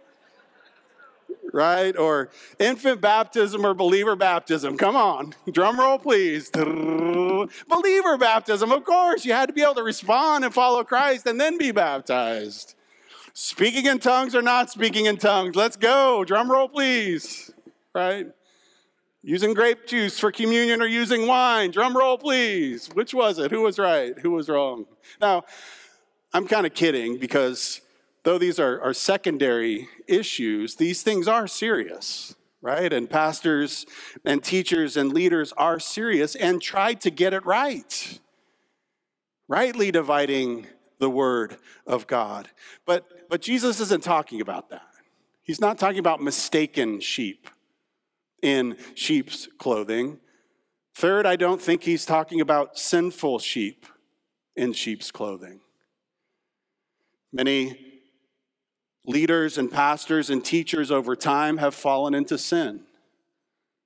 right? 1.56 1.98
Or 1.98 2.30
infant 2.60 3.02
baptism 3.02 3.66
or 3.66 3.74
believer 3.74 4.16
baptism. 4.16 4.78
Come 4.78 4.96
on, 4.96 5.34
drum 5.52 5.80
roll, 5.80 5.98
please. 5.98 6.52
Believer 6.52 8.18
baptism, 8.18 8.72
of 8.72 8.84
course. 8.84 9.26
You 9.26 9.34
had 9.34 9.48
to 9.48 9.54
be 9.54 9.64
able 9.64 9.76
to 9.76 9.84
respond 9.84 10.44
and 10.44 10.54
follow 10.54 10.84
Christ 10.84 11.26
and 11.26 11.40
then 11.40 11.58
be 11.58 11.72
baptized. 11.72 12.76
Speaking 13.34 13.86
in 13.86 14.00
tongues 14.00 14.36
or 14.36 14.42
not 14.42 14.70
speaking 14.70 15.06
in 15.06 15.18
tongues. 15.18 15.56
Let's 15.56 15.78
go. 15.78 16.24
Drum 16.26 16.52
roll, 16.52 16.70
please. 16.70 17.52
Right? 17.94 18.28
Using 19.24 19.54
grape 19.54 19.88
juice 19.88 20.20
for 20.20 20.32
communion 20.32 20.82
or 20.82 20.88
using 20.88 21.26
wine. 21.26 21.72
Drum 21.72 21.98
roll, 21.98 22.18
please. 22.18 22.88
Which 22.94 23.14
was 23.14 23.40
it? 23.40 23.52
Who 23.52 23.62
was 23.62 23.80
right? 23.80 24.18
Who 24.20 24.32
was 24.32 24.50
wrong? 24.50 24.86
Now, 25.20 25.44
I'm 26.34 26.48
kind 26.48 26.66
of 26.66 26.74
kidding 26.74 27.18
because 27.18 27.82
though 28.26 28.40
these 28.40 28.60
are, 28.60 28.82
are 28.82 28.94
secondary 28.94 29.88
issues, 30.08 30.76
these 30.76 31.04
things 31.04 31.28
are 31.28 31.48
serious, 31.48 32.36
right? 32.60 32.92
And 32.92 33.08
pastors 33.08 33.86
and 34.26 34.44
teachers 34.44 34.98
and 34.98 35.14
leaders 35.14 35.54
are 35.54 35.80
serious 35.80 36.36
and 36.36 36.62
try 36.62 36.96
to 36.96 37.12
get 37.12 37.34
it 37.34 37.46
right, 37.46 38.20
rightly 39.48 39.92
dividing 39.92 40.66
the 40.98 41.10
word 41.10 41.58
of 41.86 42.08
God. 42.08 42.50
But, 42.86 43.30
but 43.30 43.42
Jesus 43.42 43.80
isn't 43.80 44.04
talking 44.04 44.42
about 44.42 44.72
that. 44.72 44.88
He's 45.44 45.62
not 45.62 45.78
talking 45.78 46.00
about 46.00 46.20
mistaken 46.20 47.00
sheep 47.00 47.48
in 48.42 48.76
sheep's 48.96 49.48
clothing. 49.60 50.20
Third, 50.96 51.28
I 51.28 51.36
don't 51.36 51.62
think 51.62 51.84
he's 51.84 52.06
talking 52.06 52.42
about 52.42 52.80
sinful 52.80 53.38
sheep 53.38 53.86
in 54.56 54.74
sheep's 54.74 55.12
clothing. 55.12 55.60
Many 57.32 57.85
leaders 59.06 59.58
and 59.58 59.72
pastors 59.72 60.30
and 60.30 60.44
teachers 60.44 60.92
over 60.92 61.16
time 61.16 61.58
have 61.58 61.76
fallen 61.76 62.14
into 62.14 62.38
sin 62.38 62.82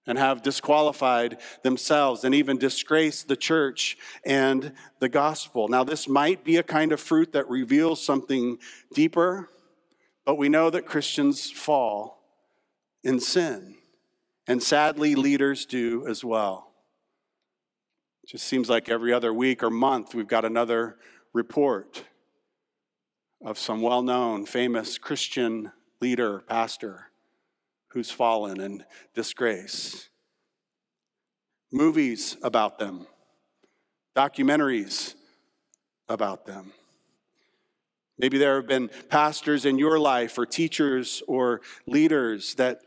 and 0.08 0.18
have 0.18 0.42
disqualified 0.42 1.38
themselves 1.64 2.24
and 2.24 2.34
even 2.34 2.58
disgraced 2.58 3.28
the 3.28 3.36
church 3.36 3.98
and 4.26 4.74
the 5.00 5.10
gospel. 5.10 5.68
Now, 5.68 5.84
this 5.84 6.08
might 6.08 6.44
be 6.44 6.58
a 6.58 6.64
kind 6.64 6.92
of 6.92 7.00
fruit 7.00 7.34
that 7.34 7.48
reveals 7.48 8.04
something 8.04 8.58
deeper, 8.94 9.50
but 10.26 10.36
we 10.36 10.50
know 10.50 10.70
that 10.72 10.88
Christians 10.88 11.52
fall 11.52 12.24
in 13.04 13.20
sin, 13.20 13.76
and 14.48 14.62
sadly, 14.64 15.16
leaders 15.16 15.66
do 15.66 16.08
as 16.08 16.24
well. 16.24 16.72
It 18.24 18.32
Just 18.32 18.48
seems 18.48 18.70
like 18.70 18.90
every 18.90 19.14
other 19.14 19.34
week 19.34 19.62
or 19.64 19.70
month 19.70 20.16
we've 20.16 20.28
got 20.28 20.44
another 20.44 20.98
report 21.34 22.04
of 23.44 23.58
some 23.58 23.82
well 23.82 24.02
known, 24.02 24.46
famous 24.46 24.98
Christian 24.98 25.72
leader, 26.02 26.40
pastor, 26.48 27.08
who's 27.90 28.12
fallen 28.12 28.60
in 28.60 28.84
disgrace. 29.14 30.10
Movies 31.72 32.38
about 32.44 32.80
them, 32.80 33.08
documentaries 34.16 35.16
about 36.08 36.46
them. 36.46 36.72
Maybe 38.18 38.38
there 38.38 38.58
have 38.58 38.68
been 38.68 38.90
pastors 39.10 39.66
in 39.66 39.78
your 39.78 39.98
life 39.98 40.38
or 40.38 40.46
teachers 40.46 41.24
or 41.28 41.62
leaders 41.88 42.56
that, 42.56 42.82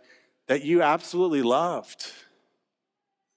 that 0.47 0.63
you 0.63 0.83
absolutely 0.83 1.43
loved 1.43 2.13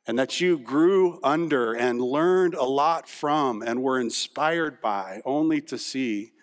and 0.06 0.20
that 0.20 0.42
you 0.42 0.60
grew 0.60 1.20
under 1.24 1.74
and 1.74 2.02
learned 2.02 2.54
a 2.54 2.64
lot 2.64 3.08
from 3.08 3.62
and 3.62 3.82
were 3.82 4.00
inspired 4.00 4.82
by, 4.82 5.22
only 5.26 5.62
to 5.62 5.78
see 5.78 6.34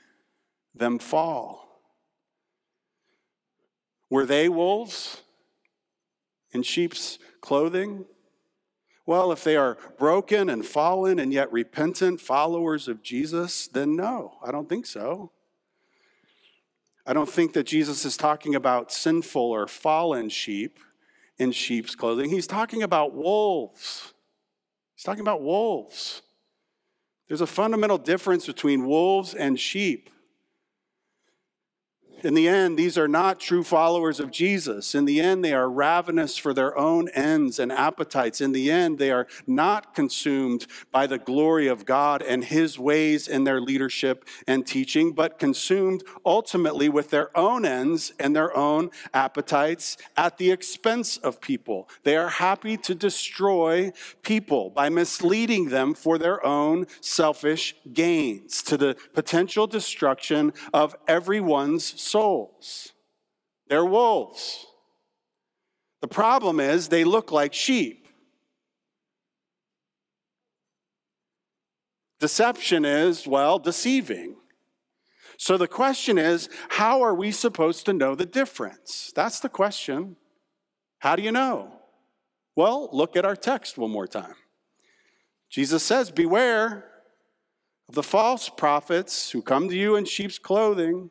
them 0.74 0.98
fall. 0.98 1.80
Were 4.10 4.26
they 4.26 4.48
wolves 4.48 5.22
in 6.52 6.62
sheep's 6.62 7.18
clothing? 7.40 8.04
Well, 9.06 9.32
if 9.32 9.42
they 9.42 9.56
are 9.56 9.78
broken 9.98 10.48
and 10.48 10.64
fallen 10.64 11.18
and 11.18 11.32
yet 11.32 11.52
repentant 11.52 12.20
followers 12.20 12.88
of 12.88 13.02
Jesus, 13.02 13.66
then 13.66 13.96
no, 13.96 14.34
I 14.44 14.52
don't 14.52 14.68
think 14.68 14.86
so. 14.86 15.32
I 17.04 17.12
don't 17.12 17.28
think 17.28 17.52
that 17.54 17.64
Jesus 17.64 18.04
is 18.04 18.16
talking 18.16 18.54
about 18.54 18.92
sinful 18.92 19.42
or 19.42 19.66
fallen 19.66 20.28
sheep 20.28 20.78
in 21.36 21.50
sheep's 21.50 21.96
clothing. 21.96 22.30
He's 22.30 22.46
talking 22.46 22.82
about 22.82 23.14
wolves. 23.14 24.12
He's 24.94 25.02
talking 25.02 25.22
about 25.22 25.42
wolves. 25.42 26.22
There's 27.26 27.40
a 27.40 27.46
fundamental 27.46 27.98
difference 27.98 28.46
between 28.46 28.86
wolves 28.86 29.34
and 29.34 29.58
sheep. 29.58 30.10
In 32.22 32.34
the 32.34 32.46
end, 32.46 32.78
these 32.78 32.96
are 32.96 33.08
not 33.08 33.40
true 33.40 33.64
followers 33.64 34.20
of 34.20 34.30
Jesus. 34.30 34.94
In 34.94 35.06
the 35.06 35.20
end, 35.20 35.44
they 35.44 35.52
are 35.52 35.68
ravenous 35.68 36.38
for 36.38 36.54
their 36.54 36.76
own 36.78 37.08
ends 37.08 37.58
and 37.58 37.72
appetites. 37.72 38.40
In 38.40 38.52
the 38.52 38.70
end, 38.70 38.98
they 38.98 39.10
are 39.10 39.26
not 39.46 39.94
consumed 39.94 40.66
by 40.92 41.08
the 41.08 41.18
glory 41.18 41.66
of 41.66 41.84
God 41.84 42.22
and 42.22 42.44
His 42.44 42.78
ways 42.78 43.26
in 43.26 43.42
their 43.42 43.60
leadership 43.60 44.24
and 44.46 44.64
teaching, 44.64 45.12
but 45.12 45.40
consumed 45.40 46.04
ultimately 46.24 46.88
with 46.88 47.10
their 47.10 47.36
own 47.36 47.64
ends 47.64 48.12
and 48.20 48.36
their 48.36 48.56
own 48.56 48.90
appetites 49.12 49.96
at 50.16 50.38
the 50.38 50.52
expense 50.52 51.16
of 51.16 51.40
people. 51.40 51.88
They 52.04 52.16
are 52.16 52.28
happy 52.28 52.76
to 52.78 52.94
destroy 52.94 53.92
people 54.22 54.70
by 54.70 54.88
misleading 54.90 55.70
them 55.70 55.94
for 55.94 56.18
their 56.18 56.44
own 56.46 56.86
selfish 57.00 57.74
gains 57.92 58.62
to 58.62 58.76
the 58.76 58.96
potential 59.12 59.66
destruction 59.66 60.52
of 60.72 60.94
everyone's 61.08 61.84
souls. 62.12 62.92
They're 63.68 63.84
wolves. 63.84 64.66
The 66.02 66.08
problem 66.08 66.60
is 66.60 66.88
they 66.88 67.04
look 67.04 67.32
like 67.32 67.54
sheep. 67.54 68.06
Deception 72.20 72.84
is, 72.84 73.26
well, 73.26 73.58
deceiving. 73.58 74.36
So 75.38 75.56
the 75.56 75.66
question 75.66 76.18
is, 76.18 76.48
how 76.68 77.02
are 77.02 77.14
we 77.14 77.32
supposed 77.32 77.86
to 77.86 77.92
know 77.92 78.14
the 78.14 78.26
difference? 78.26 79.12
That's 79.16 79.40
the 79.40 79.48
question. 79.48 80.16
How 80.98 81.16
do 81.16 81.22
you 81.22 81.32
know? 81.32 81.72
Well, 82.54 82.90
look 82.92 83.16
at 83.16 83.24
our 83.24 83.34
text 83.34 83.78
one 83.78 83.90
more 83.90 84.06
time. 84.06 84.34
Jesus 85.48 85.82
says, 85.82 86.10
Beware 86.10 86.84
of 87.88 87.94
the 87.94 88.02
false 88.02 88.48
prophets 88.48 89.30
who 89.30 89.42
come 89.42 89.68
to 89.68 89.74
you 89.74 89.96
in 89.96 90.04
sheep's 90.04 90.38
clothing 90.38 91.10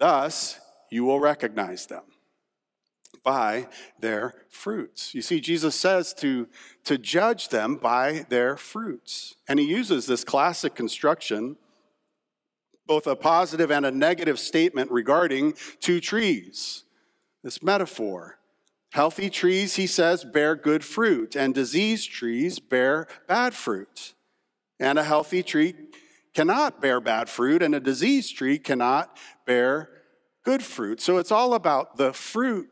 Thus, 0.00 0.58
you 0.90 1.04
will 1.04 1.20
recognize 1.20 1.86
them 1.86 2.02
by 3.22 3.68
their 4.00 4.34
fruits. 4.48 5.14
You 5.14 5.20
see, 5.20 5.40
Jesus 5.40 5.74
says 5.74 6.14
to, 6.14 6.48
to 6.84 6.96
judge 6.96 7.50
them 7.50 7.76
by 7.76 8.24
their 8.30 8.56
fruits. 8.56 9.36
And 9.46 9.60
he 9.60 9.66
uses 9.66 10.06
this 10.06 10.24
classic 10.24 10.74
construction, 10.74 11.56
both 12.86 13.06
a 13.06 13.14
positive 13.14 13.70
and 13.70 13.84
a 13.84 13.90
negative 13.90 14.38
statement 14.38 14.90
regarding 14.90 15.54
two 15.80 16.00
trees. 16.00 16.84
This 17.44 17.62
metaphor. 17.62 18.38
Healthy 18.92 19.30
trees, 19.30 19.76
he 19.76 19.86
says, 19.86 20.24
bear 20.24 20.56
good 20.56 20.82
fruit, 20.82 21.36
and 21.36 21.54
diseased 21.54 22.10
trees 22.10 22.58
bear 22.58 23.06
bad 23.28 23.54
fruit. 23.54 24.14
And 24.80 24.98
a 24.98 25.04
healthy 25.04 25.42
tree 25.42 25.74
cannot 26.34 26.80
bear 26.80 27.00
bad 27.00 27.28
fruit, 27.28 27.62
and 27.62 27.74
a 27.74 27.80
diseased 27.80 28.36
tree 28.36 28.58
cannot 28.58 29.16
bear 29.50 29.88
good 30.44 30.62
fruit. 30.62 31.00
So 31.00 31.18
it's 31.18 31.32
all 31.32 31.54
about 31.54 31.96
the 31.96 32.12
fruit. 32.12 32.70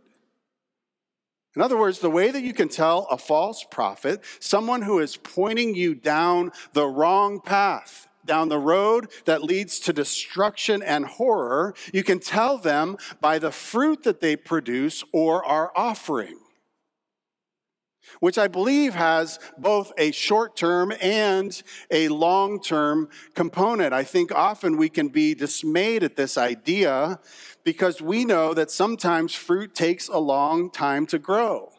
In 1.56 1.60
other 1.60 1.76
words, 1.76 1.98
the 1.98 2.08
way 2.08 2.30
that 2.30 2.44
you 2.44 2.52
can 2.52 2.68
tell 2.68 3.08
a 3.10 3.18
false 3.18 3.64
prophet, 3.68 4.22
someone 4.38 4.82
who 4.82 5.00
is 5.00 5.16
pointing 5.16 5.74
you 5.74 5.96
down 5.96 6.52
the 6.74 6.86
wrong 6.86 7.40
path, 7.40 8.06
down 8.24 8.48
the 8.48 8.60
road 8.60 9.08
that 9.24 9.42
leads 9.42 9.80
to 9.80 9.92
destruction 9.92 10.80
and 10.80 11.04
horror, 11.04 11.74
you 11.92 12.04
can 12.04 12.20
tell 12.20 12.58
them 12.58 12.96
by 13.20 13.40
the 13.40 13.50
fruit 13.50 14.04
that 14.04 14.20
they 14.20 14.36
produce 14.36 15.02
or 15.12 15.44
are 15.44 15.72
offering 15.74 16.38
which 18.20 18.38
I 18.38 18.48
believe 18.48 18.94
has 18.94 19.38
both 19.56 19.92
a 19.98 20.10
short 20.12 20.56
term 20.56 20.92
and 21.00 21.60
a 21.90 22.08
long 22.08 22.60
term 22.60 23.08
component. 23.34 23.92
I 23.92 24.04
think 24.04 24.32
often 24.32 24.76
we 24.76 24.88
can 24.88 25.08
be 25.08 25.34
dismayed 25.34 26.02
at 26.02 26.16
this 26.16 26.36
idea 26.36 27.20
because 27.64 28.00
we 28.00 28.24
know 28.24 28.54
that 28.54 28.70
sometimes 28.70 29.34
fruit 29.34 29.74
takes 29.74 30.08
a 30.08 30.18
long 30.18 30.70
time 30.70 31.06
to 31.06 31.18
grow. 31.18 31.72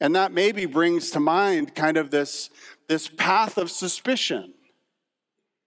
And 0.00 0.16
that 0.16 0.32
maybe 0.32 0.64
brings 0.64 1.10
to 1.10 1.20
mind 1.20 1.74
kind 1.74 1.98
of 1.98 2.10
this, 2.10 2.48
this 2.88 3.08
path 3.08 3.58
of 3.58 3.70
suspicion. 3.70 4.54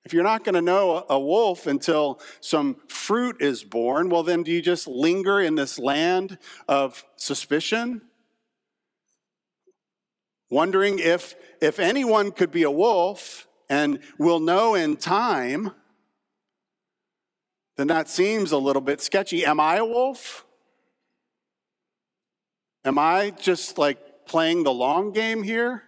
If 0.06 0.12
you're 0.12 0.24
not 0.24 0.44
going 0.44 0.56
to 0.56 0.62
know 0.62 1.06
a 1.10 1.20
wolf 1.20 1.66
until 1.66 2.20
some 2.42 2.78
fruit 2.90 3.42
is 3.42 3.64
born, 3.64 4.10
well, 4.10 4.24
then 4.24 4.44
do 4.44 4.52
you 4.52 4.62
just 4.62 4.88
linger 4.88 5.40
in 5.40 5.56
this 5.56 5.80
land 5.80 6.38
of 6.68 7.06
suspicion? 7.16 8.02
Wondering 10.54 11.00
if, 11.00 11.36
if 11.60 11.80
anyone 11.80 12.32
could 12.32 12.52
be 12.52 12.64
a 12.64 12.72
wolf 12.72 13.48
and 13.70 14.00
will 14.18 14.40
know 14.40 14.76
in 14.76 14.96
time, 14.96 15.72
then 17.76 17.88
that 17.88 18.08
seems 18.08 18.52
a 18.52 18.58
little 18.58 18.82
bit 18.82 19.02
sketchy. 19.02 19.46
Am 19.46 19.60
I 19.60 19.78
a 19.78 19.86
wolf? 19.86 20.46
Am 22.86 23.00
I 23.00 23.32
just 23.32 23.78
like 23.78 24.26
playing 24.26 24.64
the 24.64 24.74
long 24.74 25.12
game 25.12 25.44
here? 25.44 25.84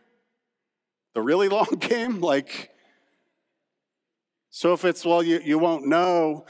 The 1.14 1.22
really 1.22 1.50
long 1.58 1.78
game? 1.80 2.22
Like, 2.22 2.72
so 4.50 4.74
if 4.74 4.86
it's, 4.86 5.06
well, 5.06 5.22
you, 5.22 5.40
you 5.44 5.60
won't 5.60 5.86
know 5.86 6.46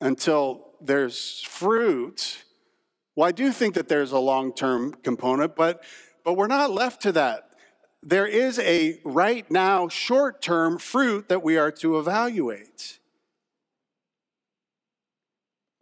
until 0.00 0.72
there's 0.80 1.42
fruit. 1.42 2.44
Well, 3.14 3.28
I 3.28 3.32
do 3.32 3.52
think 3.52 3.74
that 3.74 3.88
there's 3.88 4.12
a 4.12 4.18
long 4.18 4.54
term 4.54 4.94
component, 5.02 5.54
but 5.54 5.84
but 6.28 6.36
we're 6.36 6.46
not 6.46 6.70
left 6.70 7.00
to 7.00 7.12
that. 7.12 7.48
There 8.02 8.26
is 8.26 8.58
a 8.58 9.00
right 9.02 9.50
now 9.50 9.88
short 9.88 10.42
term 10.42 10.76
fruit 10.76 11.30
that 11.30 11.42
we 11.42 11.56
are 11.56 11.70
to 11.80 11.98
evaluate. 11.98 12.98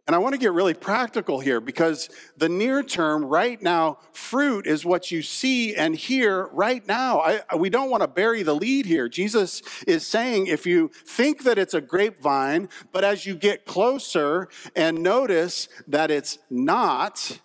And 0.07 0.15
I 0.15 0.19
want 0.19 0.35
to 0.35 0.39
get 0.39 0.53
really 0.53 0.73
practical 0.73 1.41
here 1.41 1.59
because 1.59 2.09
the 2.37 2.47
near 2.47 2.81
term, 2.81 3.25
right 3.25 3.61
now, 3.61 3.97
fruit 4.13 4.67
is 4.67 4.85
what 4.85 5.11
you 5.11 5.21
see 5.21 5.75
and 5.75 5.93
hear 5.93 6.47
right 6.53 6.87
now. 6.87 7.19
I, 7.19 7.55
we 7.57 7.69
don't 7.69 7.89
want 7.89 8.03
to 8.03 8.07
bury 8.07 8.41
the 8.41 8.55
lead 8.55 8.85
here. 8.85 9.09
Jesus 9.09 9.61
is 9.85 10.07
saying 10.07 10.47
if 10.47 10.65
you 10.65 10.91
think 11.05 11.43
that 11.43 11.57
it's 11.57 11.73
a 11.73 11.81
grapevine, 11.81 12.69
but 12.93 13.03
as 13.03 13.25
you 13.25 13.35
get 13.35 13.65
closer 13.65 14.47
and 14.77 15.03
notice 15.03 15.67
that 15.89 16.09
it's 16.09 16.39
not, 16.49 17.41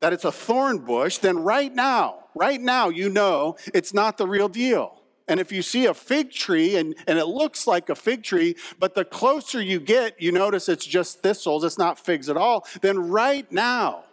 that 0.00 0.12
it's 0.12 0.24
a 0.24 0.32
thorn 0.32 0.78
bush, 0.78 1.18
then 1.18 1.38
right 1.38 1.74
now, 1.74 2.24
right 2.34 2.60
now, 2.60 2.88
you 2.88 3.08
know 3.08 3.56
it's 3.74 3.92
not 3.92 4.18
the 4.18 4.26
real 4.26 4.48
deal. 4.48 4.94
And 5.26 5.38
if 5.38 5.52
you 5.52 5.60
see 5.60 5.84
a 5.84 5.92
fig 5.92 6.32
tree 6.32 6.76
and, 6.76 6.94
and 7.06 7.18
it 7.18 7.26
looks 7.26 7.66
like 7.66 7.90
a 7.90 7.94
fig 7.94 8.22
tree, 8.22 8.56
but 8.78 8.94
the 8.94 9.04
closer 9.04 9.60
you 9.60 9.78
get, 9.78 10.20
you 10.20 10.32
notice 10.32 10.68
it's 10.68 10.86
just 10.86 11.20
thistles, 11.20 11.64
it's 11.64 11.76
not 11.76 11.98
figs 11.98 12.30
at 12.30 12.36
all, 12.36 12.66
then 12.80 13.10
right 13.10 13.50
now, 13.52 14.04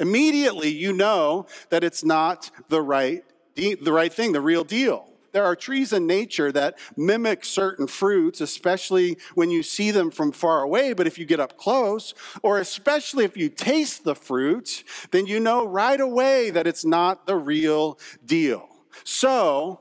immediately 0.00 0.70
you 0.70 0.92
know 0.92 1.46
that 1.68 1.84
it's 1.84 2.02
not 2.02 2.50
the 2.68 2.82
right, 2.82 3.22
the 3.54 3.92
right 3.92 4.12
thing, 4.12 4.32
the 4.32 4.40
real 4.40 4.64
deal. 4.64 5.09
There 5.32 5.44
are 5.44 5.56
trees 5.56 5.92
in 5.92 6.06
nature 6.06 6.52
that 6.52 6.78
mimic 6.96 7.44
certain 7.44 7.86
fruits, 7.86 8.40
especially 8.40 9.18
when 9.34 9.50
you 9.50 9.62
see 9.62 9.90
them 9.90 10.10
from 10.10 10.32
far 10.32 10.62
away. 10.62 10.92
But 10.92 11.06
if 11.06 11.18
you 11.18 11.24
get 11.24 11.40
up 11.40 11.56
close, 11.56 12.14
or 12.42 12.58
especially 12.58 13.24
if 13.24 13.36
you 13.36 13.48
taste 13.48 14.04
the 14.04 14.14
fruit, 14.14 14.84
then 15.10 15.26
you 15.26 15.40
know 15.40 15.66
right 15.66 16.00
away 16.00 16.50
that 16.50 16.66
it's 16.66 16.84
not 16.84 17.26
the 17.26 17.36
real 17.36 17.98
deal. 18.24 18.68
So, 19.04 19.80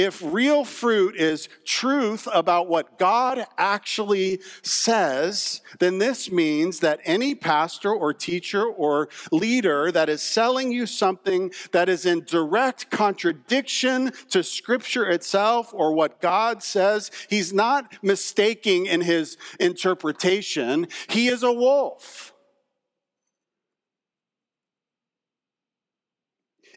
if 0.00 0.22
real 0.24 0.64
fruit 0.64 1.14
is 1.14 1.48
truth 1.64 2.26
about 2.32 2.68
what 2.68 2.98
God 2.98 3.44
actually 3.58 4.40
says, 4.62 5.60
then 5.78 5.98
this 5.98 6.32
means 6.32 6.80
that 6.80 7.00
any 7.04 7.34
pastor 7.34 7.92
or 7.92 8.14
teacher 8.14 8.64
or 8.64 9.10
leader 9.30 9.92
that 9.92 10.08
is 10.08 10.22
selling 10.22 10.72
you 10.72 10.86
something 10.86 11.52
that 11.72 11.90
is 11.90 12.06
in 12.06 12.24
direct 12.24 12.90
contradiction 12.90 14.10
to 14.30 14.42
Scripture 14.42 15.06
itself 15.06 15.70
or 15.74 15.92
what 15.92 16.22
God 16.22 16.62
says, 16.62 17.10
he's 17.28 17.52
not 17.52 17.92
mistaking 18.02 18.86
in 18.86 19.02
his 19.02 19.36
interpretation. 19.58 20.88
He 21.08 21.28
is 21.28 21.42
a 21.42 21.52
wolf. 21.52 22.29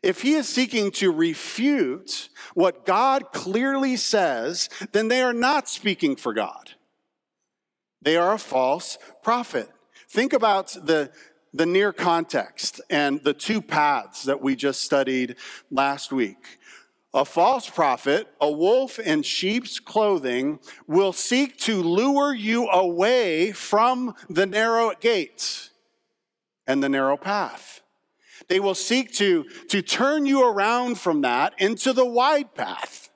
If 0.03 0.21
he 0.21 0.33
is 0.33 0.49
seeking 0.49 0.91
to 0.91 1.11
refute 1.11 2.27
what 2.53 2.85
God 2.85 3.31
clearly 3.31 3.95
says, 3.95 4.69
then 4.91 5.07
they 5.07 5.21
are 5.21 5.33
not 5.33 5.69
speaking 5.69 6.17
for 6.17 6.33
God. 6.33 6.73
They 8.01 8.17
are 8.17 8.33
a 8.33 8.39
false 8.39 8.97
prophet. 9.23 9.69
Think 10.09 10.33
about 10.33 10.73
the, 10.73 11.09
the 11.53 11.65
near 11.65 11.93
context 11.93 12.81
and 12.89 13.23
the 13.23 13.33
two 13.33 13.61
paths 13.61 14.23
that 14.23 14.41
we 14.41 14.57
just 14.57 14.81
studied 14.81 15.37
last 15.71 16.11
week. 16.11 16.59
A 17.13 17.23
false 17.23 17.69
prophet, 17.69 18.27
a 18.41 18.51
wolf 18.51 18.99
in 18.99 19.21
sheep's 19.21 19.79
clothing, 19.79 20.59
will 20.85 21.13
seek 21.13 21.57
to 21.59 21.81
lure 21.81 22.33
you 22.33 22.67
away 22.69 23.53
from 23.53 24.15
the 24.29 24.47
narrow 24.47 24.91
gates 24.99 25.69
and 26.67 26.83
the 26.83 26.89
narrow 26.89 27.15
path. 27.15 27.82
They 28.49 28.59
will 28.59 28.75
seek 28.75 29.13
to, 29.13 29.45
to 29.69 29.81
turn 29.81 30.25
you 30.25 30.47
around 30.47 30.99
from 30.99 31.21
that 31.21 31.53
into 31.57 31.93
the 31.93 32.05
wide 32.05 32.53
path 32.55 33.09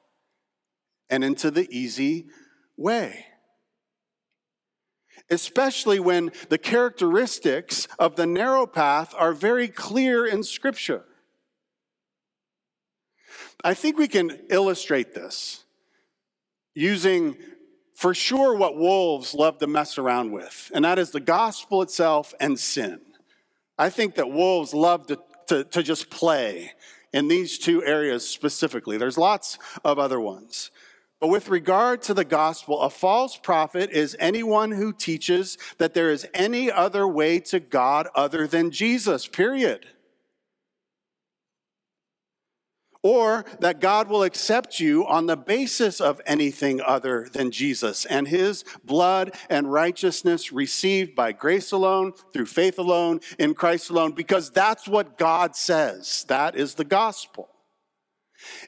and 1.10 1.24
into 1.24 1.52
the 1.52 1.68
easy 1.70 2.28
way. 2.76 3.26
Especially 5.30 6.00
when 6.00 6.32
the 6.50 6.58
characteristics 6.58 7.88
of 8.00 8.16
the 8.16 8.26
narrow 8.26 8.66
path 8.66 9.13
are 9.18 9.34
very 9.34 9.68
clear 9.68 10.26
in 10.26 10.44
Scripture. 10.44 11.04
I 13.63 13.74
think 13.74 13.98
we 13.98 14.08
can 14.08 14.40
illustrate 14.50 15.13
this 15.13 15.66
using 16.74 17.36
for 17.96 18.13
sure 18.13 18.56
what 18.56 18.78
wolves 18.78 19.34
love 19.34 19.58
to 19.58 19.68
mess 19.68 19.98
around 19.98 20.32
with, 20.32 20.72
and 20.74 20.86
that 20.86 21.00
is 21.00 21.10
the 21.10 21.20
gospel 21.20 21.82
itself 21.82 22.34
and 22.40 22.60
sin. 22.60 23.02
I 23.78 23.90
think 23.90 24.16
that 24.16 24.32
wolves 24.32 24.74
love 24.74 25.08
to, 25.08 25.20
to, 25.48 25.63
to 25.66 25.84
just 25.84 26.10
play 26.10 26.72
in 27.13 27.28
these 27.28 27.58
two 27.58 27.84
areas 27.84 28.28
specifically. 28.28 28.98
There's 28.98 29.18
lots 29.18 29.58
of 29.84 30.00
other 30.00 30.20
ones. 30.20 30.72
But 31.20 31.30
with 31.30 31.50
regard 31.50 32.04
to 32.04 32.13
the 32.13 32.26
gospel, 32.26 32.82
a 32.82 32.90
false 32.90 33.38
prophet 33.38 33.90
is 33.90 34.16
anyone 34.20 34.72
who 34.72 34.94
teaches 34.94 35.58
that 35.80 35.94
there 35.94 36.12
is 36.12 36.28
any 36.34 36.72
other 36.72 37.08
way 37.08 37.40
to 37.40 37.60
God 37.60 38.08
other 38.13 38.46
than 38.46 38.70
Jesus, 38.70 39.28
period. 39.28 39.88
Or 43.08 43.46
that 43.62 43.80
God 43.80 44.10
will 44.10 44.24
accept 44.24 44.82
you 44.82 45.08
on 45.08 45.28
the 45.28 45.38
basis 45.38 46.02
of 46.02 46.20
anything 46.26 46.82
other 46.82 47.30
than 47.32 47.52
Jesus 47.52 48.04
and 48.04 48.28
his 48.28 48.65
blood 48.84 49.34
and 49.50 49.72
righteousness 49.72 50.52
received 50.52 51.15
by 51.15 51.32
grace 51.32 51.72
alone, 51.72 52.12
through 52.34 52.48
faith 52.48 52.78
alone, 52.78 53.22
in 53.39 53.54
Christ 53.54 53.89
alone, 53.89 54.12
because 54.12 54.52
that's 54.52 54.89
what 54.89 55.17
God 55.17 55.56
says. 55.56 56.26
That 56.28 56.58
is 56.58 56.74
the 56.74 56.84
gospel. 56.84 57.48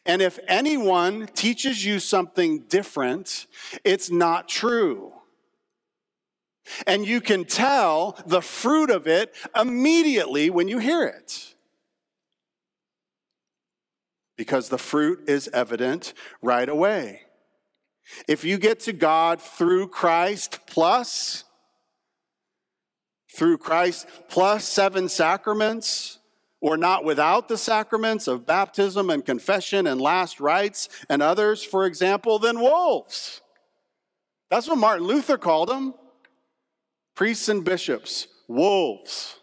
And 0.05 0.21
if 0.21 0.39
anyone 0.47 1.27
teaches 1.35 1.83
you 1.83 1.99
something 1.99 2.59
different, 2.69 3.45
it's 3.83 4.09
not 4.09 4.47
true. 4.47 5.11
And 6.87 7.05
you 7.05 7.19
can 7.19 7.43
tell 7.43 8.17
the 8.25 8.41
fruit 8.41 8.89
of 8.89 9.05
it 9.05 9.35
immediately 9.53 10.49
when 10.49 10.69
you 10.69 10.77
hear 10.77 11.03
it 11.03 11.55
because 14.39 14.69
the 14.69 14.77
fruit 14.77 15.27
is 15.27 15.49
evident 15.51 16.13
right 16.41 16.69
away. 16.69 17.23
If 18.25 18.45
you 18.45 18.57
get 18.57 18.79
to 18.81 18.93
God 18.93 19.41
through 19.41 19.89
Christ 19.89 20.61
plus, 20.65 21.43
through 23.35 23.57
Christ 23.57 24.07
plus 24.29 24.63
seven 24.63 25.09
sacraments, 25.09 26.19
or 26.61 26.77
not 26.77 27.03
without 27.03 27.49
the 27.49 27.57
sacraments 27.57 28.29
of 28.29 28.45
baptism 28.45 29.09
and 29.09 29.25
confession 29.25 29.85
and 29.85 29.99
last 29.99 30.39
rites 30.39 30.87
and 31.09 31.21
others, 31.21 31.61
for 31.61 31.85
example, 31.85 32.39
then 32.39 32.61
wolves. 32.61 33.41
That's 34.49 34.69
what 34.69 34.77
Martin 34.77 35.05
Luther 35.05 35.37
called 35.37 35.67
them 35.67 35.95
priests 37.13 37.49
and 37.49 37.65
bishops, 37.65 38.29
wolves. 38.47 39.38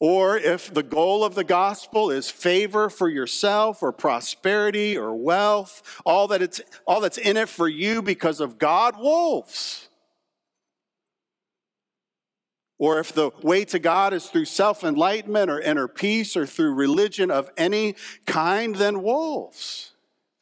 Or 0.00 0.36
if 0.36 0.74
the 0.74 0.82
goal 0.82 1.24
of 1.24 1.34
the 1.34 1.44
gospel 1.44 2.10
is 2.10 2.30
favor 2.30 2.90
for 2.90 3.08
yourself 3.08 3.82
or 3.82 3.92
prosperity 3.92 4.98
or 4.98 5.14
wealth, 5.14 6.00
all, 6.04 6.28
that 6.28 6.42
it's, 6.42 6.60
all 6.86 7.00
that's 7.00 7.18
in 7.18 7.36
it 7.36 7.48
for 7.48 7.68
you 7.68 8.02
because 8.02 8.40
of 8.40 8.58
God, 8.58 8.98
wolves. 8.98 9.88
Or 12.76 12.98
if 12.98 13.12
the 13.12 13.30
way 13.42 13.64
to 13.66 13.78
God 13.78 14.12
is 14.12 14.26
through 14.26 14.46
self 14.46 14.82
enlightenment 14.82 15.48
or 15.48 15.60
inner 15.60 15.86
peace 15.86 16.36
or 16.36 16.44
through 16.44 16.74
religion 16.74 17.30
of 17.30 17.50
any 17.56 17.94
kind, 18.26 18.74
then 18.74 19.02
wolves. 19.02 19.92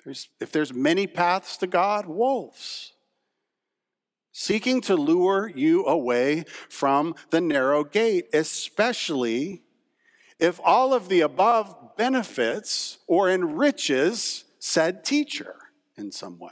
There's, 0.02 0.28
if 0.40 0.50
there's 0.50 0.72
many 0.72 1.06
paths 1.06 1.58
to 1.58 1.66
God, 1.66 2.06
wolves 2.06 2.91
seeking 4.32 4.80
to 4.80 4.96
lure 4.96 5.52
you 5.54 5.84
away 5.84 6.44
from 6.68 7.14
the 7.30 7.40
narrow 7.40 7.84
gate, 7.84 8.26
especially 8.32 9.62
if 10.38 10.58
all 10.64 10.92
of 10.94 11.08
the 11.08 11.20
above 11.20 11.96
benefits 11.96 12.98
or 13.06 13.30
enriches 13.30 14.44
said 14.58 15.04
teacher 15.04 15.54
in 15.96 16.10
some 16.10 16.38
way. 16.38 16.50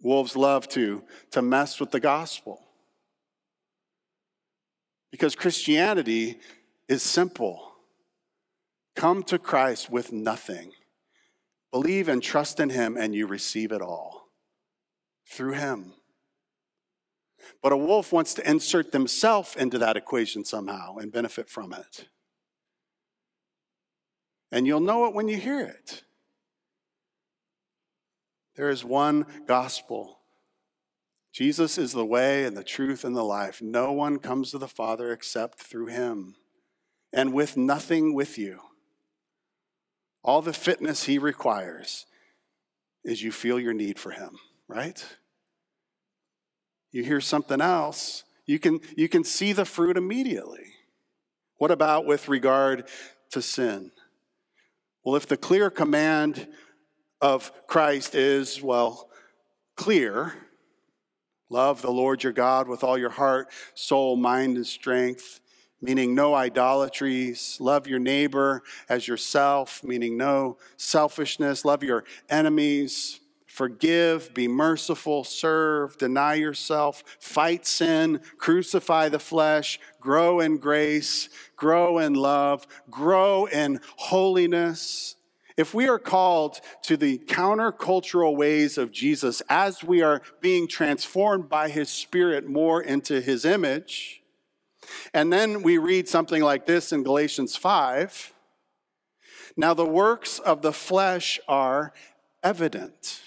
Wolves 0.00 0.36
love 0.36 0.68
to, 0.68 1.02
to 1.32 1.42
mess 1.42 1.80
with 1.80 1.90
the 1.90 1.98
gospel 1.98 2.62
because 5.10 5.34
Christianity 5.34 6.38
is 6.88 7.02
simple. 7.02 7.72
Come 8.94 9.24
to 9.24 9.38
Christ 9.38 9.90
with 9.90 10.12
nothing 10.12 10.72
Believe 11.76 12.08
and 12.08 12.22
trust 12.22 12.58
in 12.58 12.70
Him, 12.70 12.96
and 12.96 13.14
you 13.14 13.26
receive 13.26 13.70
it 13.70 13.82
all 13.82 14.30
through 15.28 15.52
Him. 15.52 15.92
But 17.62 17.72
a 17.72 17.76
wolf 17.76 18.14
wants 18.14 18.32
to 18.32 18.50
insert 18.50 18.92
themselves 18.92 19.54
into 19.54 19.76
that 19.76 19.94
equation 19.94 20.42
somehow 20.42 20.96
and 20.96 21.12
benefit 21.12 21.50
from 21.50 21.74
it. 21.74 22.08
And 24.50 24.66
you'll 24.66 24.80
know 24.80 25.04
it 25.04 25.12
when 25.12 25.28
you 25.28 25.36
hear 25.36 25.60
it. 25.60 26.04
There 28.54 28.70
is 28.70 28.82
one 28.82 29.26
gospel. 29.46 30.20
Jesus 31.30 31.76
is 31.76 31.92
the 31.92 32.06
way 32.06 32.44
and 32.44 32.56
the 32.56 32.64
truth 32.64 33.04
and 33.04 33.14
the 33.14 33.22
life. 33.22 33.60
No 33.60 33.92
one 33.92 34.18
comes 34.18 34.50
to 34.52 34.56
the 34.56 34.66
Father 34.66 35.12
except 35.12 35.60
through 35.60 35.88
him, 35.88 36.36
and 37.12 37.34
with 37.34 37.58
nothing 37.58 38.14
with 38.14 38.38
you. 38.38 38.60
All 40.26 40.42
the 40.42 40.52
fitness 40.52 41.04
he 41.04 41.18
requires 41.18 42.04
is 43.04 43.22
you 43.22 43.32
feel 43.32 43.58
your 43.58 43.72
need 43.72 43.98
for 43.98 44.10
him, 44.10 44.36
right? 44.68 45.02
You 46.90 47.04
hear 47.04 47.20
something 47.20 47.60
else, 47.60 48.24
you 48.44 48.58
can, 48.58 48.80
you 48.96 49.08
can 49.08 49.24
see 49.24 49.52
the 49.52 49.64
fruit 49.64 49.96
immediately. 49.96 50.74
What 51.58 51.70
about 51.70 52.04
with 52.04 52.28
regard 52.28 52.88
to 53.30 53.40
sin? 53.40 53.92
Well, 55.04 55.16
if 55.16 55.26
the 55.26 55.36
clear 55.36 55.70
command 55.70 56.48
of 57.20 57.50
Christ 57.66 58.14
is, 58.14 58.60
well, 58.60 59.08
clear, 59.76 60.34
Love 61.48 61.80
the 61.80 61.90
Lord 61.90 62.24
your 62.24 62.32
God 62.32 62.68
with 62.68 62.82
all 62.82 62.98
your 62.98 63.10
heart, 63.10 63.48
soul, 63.74 64.16
mind, 64.16 64.56
and 64.56 64.66
strength, 64.66 65.40
meaning 65.80 66.14
no 66.14 66.34
idolatries. 66.34 67.56
Love 67.60 67.86
your 67.86 67.98
neighbor 67.98 68.62
as 68.88 69.06
yourself, 69.06 69.82
meaning 69.84 70.16
no 70.16 70.58
selfishness. 70.76 71.64
Love 71.64 71.82
your 71.82 72.04
enemies. 72.28 73.20
Forgive, 73.46 74.34
be 74.34 74.48
merciful, 74.48 75.24
serve, 75.24 75.96
deny 75.96 76.34
yourself, 76.34 77.02
fight 77.18 77.66
sin, 77.66 78.20
crucify 78.36 79.08
the 79.08 79.18
flesh, 79.18 79.80
grow 79.98 80.40
in 80.40 80.58
grace, 80.58 81.30
grow 81.56 81.98
in 81.98 82.12
love, 82.12 82.66
grow 82.90 83.46
in 83.46 83.80
holiness. 83.96 85.16
If 85.56 85.72
we 85.72 85.88
are 85.88 85.98
called 85.98 86.60
to 86.82 86.98
the 86.98 87.16
countercultural 87.16 88.36
ways 88.36 88.76
of 88.76 88.92
Jesus 88.92 89.40
as 89.48 89.82
we 89.82 90.02
are 90.02 90.20
being 90.42 90.68
transformed 90.68 91.48
by 91.48 91.70
his 91.70 91.88
spirit 91.88 92.46
more 92.46 92.82
into 92.82 93.22
his 93.22 93.46
image, 93.46 94.22
and 95.14 95.32
then 95.32 95.62
we 95.62 95.78
read 95.78 96.08
something 96.08 96.42
like 96.42 96.66
this 96.66 96.92
in 96.92 97.02
Galatians 97.02 97.56
5 97.56 98.32
Now 99.56 99.74
the 99.74 99.86
works 99.86 100.38
of 100.38 100.62
the 100.62 100.72
flesh 100.72 101.40
are 101.48 101.92
evident. 102.42 103.22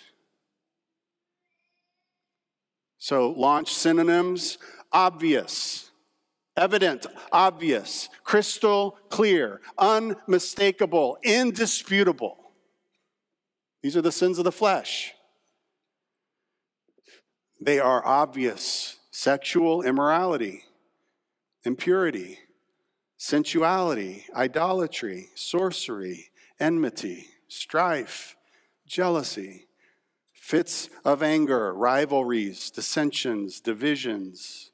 So, 2.98 3.32
launch 3.32 3.74
synonyms 3.74 4.58
obvious 4.92 5.90
evident, 6.60 7.06
obvious, 7.32 8.10
crystal 8.24 8.98
clear, 9.10 9.62
unmistakable, 9.78 11.18
indisputable. 11.24 12.38
These 13.82 13.96
are 13.96 14.02
the 14.02 14.12
sins 14.12 14.38
of 14.38 14.44
the 14.44 14.52
flesh. 14.52 15.14
They 17.62 17.80
are 17.80 18.06
obvious 18.06 18.98
sexual 19.10 19.82
immorality, 19.82 20.64
impurity, 21.64 22.40
sensuality, 23.18 24.26
idolatry, 24.36 25.30
sorcery, 25.36 26.32
enmity, 26.60 27.28
strife, 27.48 28.36
jealousy, 28.88 29.68
fits 30.34 30.90
of 31.06 31.22
anger, 31.22 31.74
rivalries, 31.74 32.72
dissensions, 32.72 33.60
divisions 33.60 34.70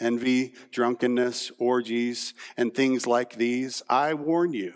envy, 0.00 0.54
drunkenness, 0.70 1.52
orgies, 1.58 2.34
and 2.56 2.74
things 2.74 3.06
like 3.06 3.36
these, 3.36 3.82
I 3.88 4.14
warn 4.14 4.52
you, 4.52 4.74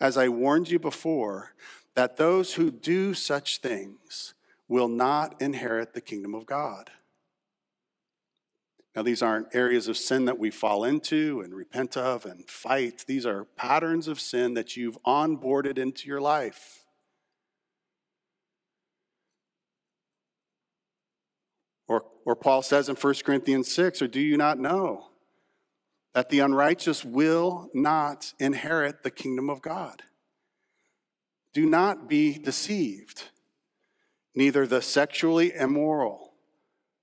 as 0.00 0.16
I 0.16 0.28
warned 0.28 0.70
you 0.70 0.78
before, 0.78 1.54
that 1.94 2.16
those 2.16 2.54
who 2.54 2.70
do 2.70 3.14
such 3.14 3.58
things 3.58 4.34
will 4.68 4.88
not 4.88 5.40
inherit 5.40 5.94
the 5.94 6.00
kingdom 6.00 6.34
of 6.34 6.46
God. 6.46 6.90
Now, 8.96 9.02
these 9.02 9.22
aren't 9.22 9.54
areas 9.54 9.86
of 9.86 9.96
sin 9.96 10.24
that 10.24 10.38
we 10.38 10.50
fall 10.50 10.82
into 10.82 11.40
and 11.40 11.54
repent 11.54 11.96
of 11.96 12.24
and 12.24 12.48
fight. 12.48 13.04
These 13.06 13.26
are 13.26 13.44
patterns 13.56 14.08
of 14.08 14.18
sin 14.18 14.54
that 14.54 14.76
you've 14.76 14.98
onboarded 15.04 15.78
into 15.78 16.08
your 16.08 16.20
life. 16.20 16.84
Or 21.86 22.04
or 22.28 22.36
Paul 22.36 22.60
says 22.60 22.90
in 22.90 22.94
1 22.94 23.14
Corinthians 23.24 23.72
6, 23.72 24.02
or 24.02 24.06
do 24.06 24.20
you 24.20 24.36
not 24.36 24.58
know 24.58 25.08
that 26.12 26.28
the 26.28 26.40
unrighteous 26.40 27.02
will 27.02 27.70
not 27.72 28.34
inherit 28.38 29.02
the 29.02 29.10
kingdom 29.10 29.48
of 29.48 29.62
God? 29.62 30.02
Do 31.54 31.64
not 31.64 32.06
be 32.06 32.36
deceived. 32.36 33.30
Neither 34.34 34.66
the 34.66 34.82
sexually 34.82 35.54
immoral, 35.54 36.27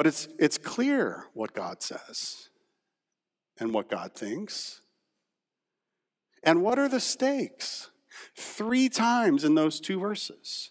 But 0.00 0.06
it's, 0.06 0.28
it's 0.38 0.56
clear 0.56 1.26
what 1.34 1.52
God 1.52 1.82
says 1.82 2.48
and 3.58 3.74
what 3.74 3.90
God 3.90 4.14
thinks. 4.14 4.80
And 6.42 6.62
what 6.62 6.78
are 6.78 6.88
the 6.88 7.00
stakes? 7.00 7.90
Three 8.34 8.88
times 8.88 9.44
in 9.44 9.56
those 9.56 9.78
two 9.78 10.00
verses. 10.00 10.70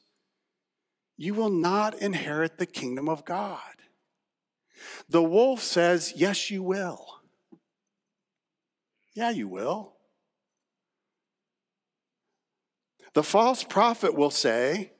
You 1.15 1.35
will 1.35 1.51
not 1.51 2.01
inherit 2.01 2.57
the 2.57 2.65
kingdom 2.65 3.07
of 3.07 3.23
God. 3.23 3.61
The 5.07 5.21
wolf 5.21 5.61
says, 5.61 6.11
Yes, 6.15 6.49
you 6.49 6.63
will. 6.63 7.19
Yeah, 9.13 9.29
you 9.29 9.47
will. 9.47 9.93
The 13.13 13.21
false 13.21 13.63
prophet 13.63 14.15
will 14.15 14.31
say 14.31 14.93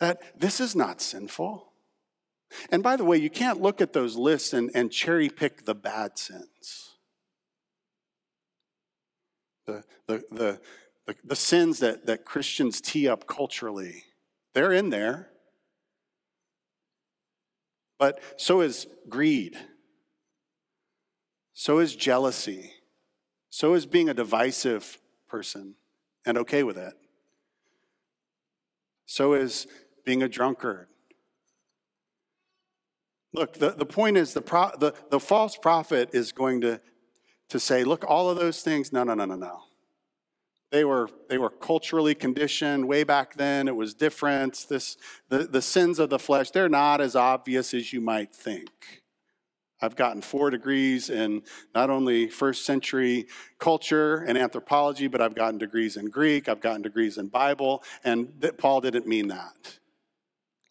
that 0.00 0.38
this 0.38 0.60
is 0.60 0.76
not 0.76 1.00
sinful. 1.00 1.67
And 2.70 2.82
by 2.82 2.96
the 2.96 3.04
way, 3.04 3.18
you 3.18 3.30
can't 3.30 3.60
look 3.60 3.80
at 3.80 3.92
those 3.92 4.16
lists 4.16 4.52
and, 4.52 4.70
and 4.74 4.90
cherry 4.90 5.28
pick 5.28 5.64
the 5.64 5.74
bad 5.74 6.18
sins. 6.18 6.92
The, 9.66 9.84
the, 10.06 10.24
the, 10.30 10.60
the, 11.06 11.16
the 11.24 11.36
sins 11.36 11.78
that, 11.80 12.06
that 12.06 12.24
Christians 12.24 12.80
tee 12.80 13.08
up 13.08 13.26
culturally, 13.26 14.04
they're 14.54 14.72
in 14.72 14.90
there. 14.90 15.28
But 17.98 18.20
so 18.36 18.60
is 18.60 18.86
greed. 19.08 19.56
So 21.52 21.80
is 21.80 21.96
jealousy. 21.96 22.72
So 23.50 23.74
is 23.74 23.84
being 23.84 24.08
a 24.08 24.14
divisive 24.14 24.98
person 25.28 25.74
and 26.24 26.38
okay 26.38 26.62
with 26.62 26.78
it. 26.78 26.94
So 29.06 29.32
is 29.32 29.66
being 30.04 30.22
a 30.22 30.28
drunkard. 30.28 30.88
Look, 33.38 33.54
the, 33.54 33.70
the 33.70 33.86
point 33.86 34.16
is 34.16 34.34
the, 34.34 34.42
pro, 34.42 34.72
the, 34.80 34.92
the 35.10 35.20
false 35.20 35.56
prophet 35.56 36.10
is 36.12 36.32
going 36.32 36.60
to, 36.62 36.80
to 37.50 37.60
say, 37.60 37.84
look, 37.84 38.04
all 38.08 38.28
of 38.28 38.36
those 38.36 38.62
things, 38.62 38.92
no, 38.92 39.04
no, 39.04 39.14
no, 39.14 39.26
no, 39.26 39.36
no. 39.36 39.60
They 40.72 40.84
were, 40.84 41.08
they 41.28 41.38
were 41.38 41.50
culturally 41.50 42.16
conditioned 42.16 42.88
way 42.88 43.04
back 43.04 43.36
then. 43.36 43.68
It 43.68 43.76
was 43.76 43.94
different. 43.94 44.66
This, 44.68 44.96
the, 45.28 45.44
the 45.44 45.62
sins 45.62 46.00
of 46.00 46.10
the 46.10 46.18
flesh, 46.18 46.50
they're 46.50 46.68
not 46.68 47.00
as 47.00 47.14
obvious 47.14 47.74
as 47.74 47.92
you 47.92 48.00
might 48.00 48.34
think. 48.34 49.04
I've 49.80 49.94
gotten 49.94 50.20
four 50.20 50.50
degrees 50.50 51.08
in 51.08 51.42
not 51.76 51.90
only 51.90 52.26
first 52.26 52.66
century 52.66 53.28
culture 53.60 54.16
and 54.16 54.36
anthropology, 54.36 55.06
but 55.06 55.22
I've 55.22 55.36
gotten 55.36 55.58
degrees 55.58 55.96
in 55.96 56.10
Greek, 56.10 56.48
I've 56.48 56.60
gotten 56.60 56.82
degrees 56.82 57.18
in 57.18 57.28
Bible, 57.28 57.84
and 58.02 58.44
Paul 58.58 58.80
didn't 58.80 59.06
mean 59.06 59.28
that. 59.28 59.77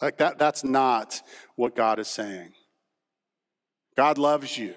Like 0.01 0.17
that, 0.17 0.38
that's 0.38 0.63
not 0.63 1.21
what 1.55 1.75
God 1.75 1.99
is 1.99 2.07
saying. 2.07 2.53
God 3.95 4.17
loves 4.17 4.57
you. 4.57 4.75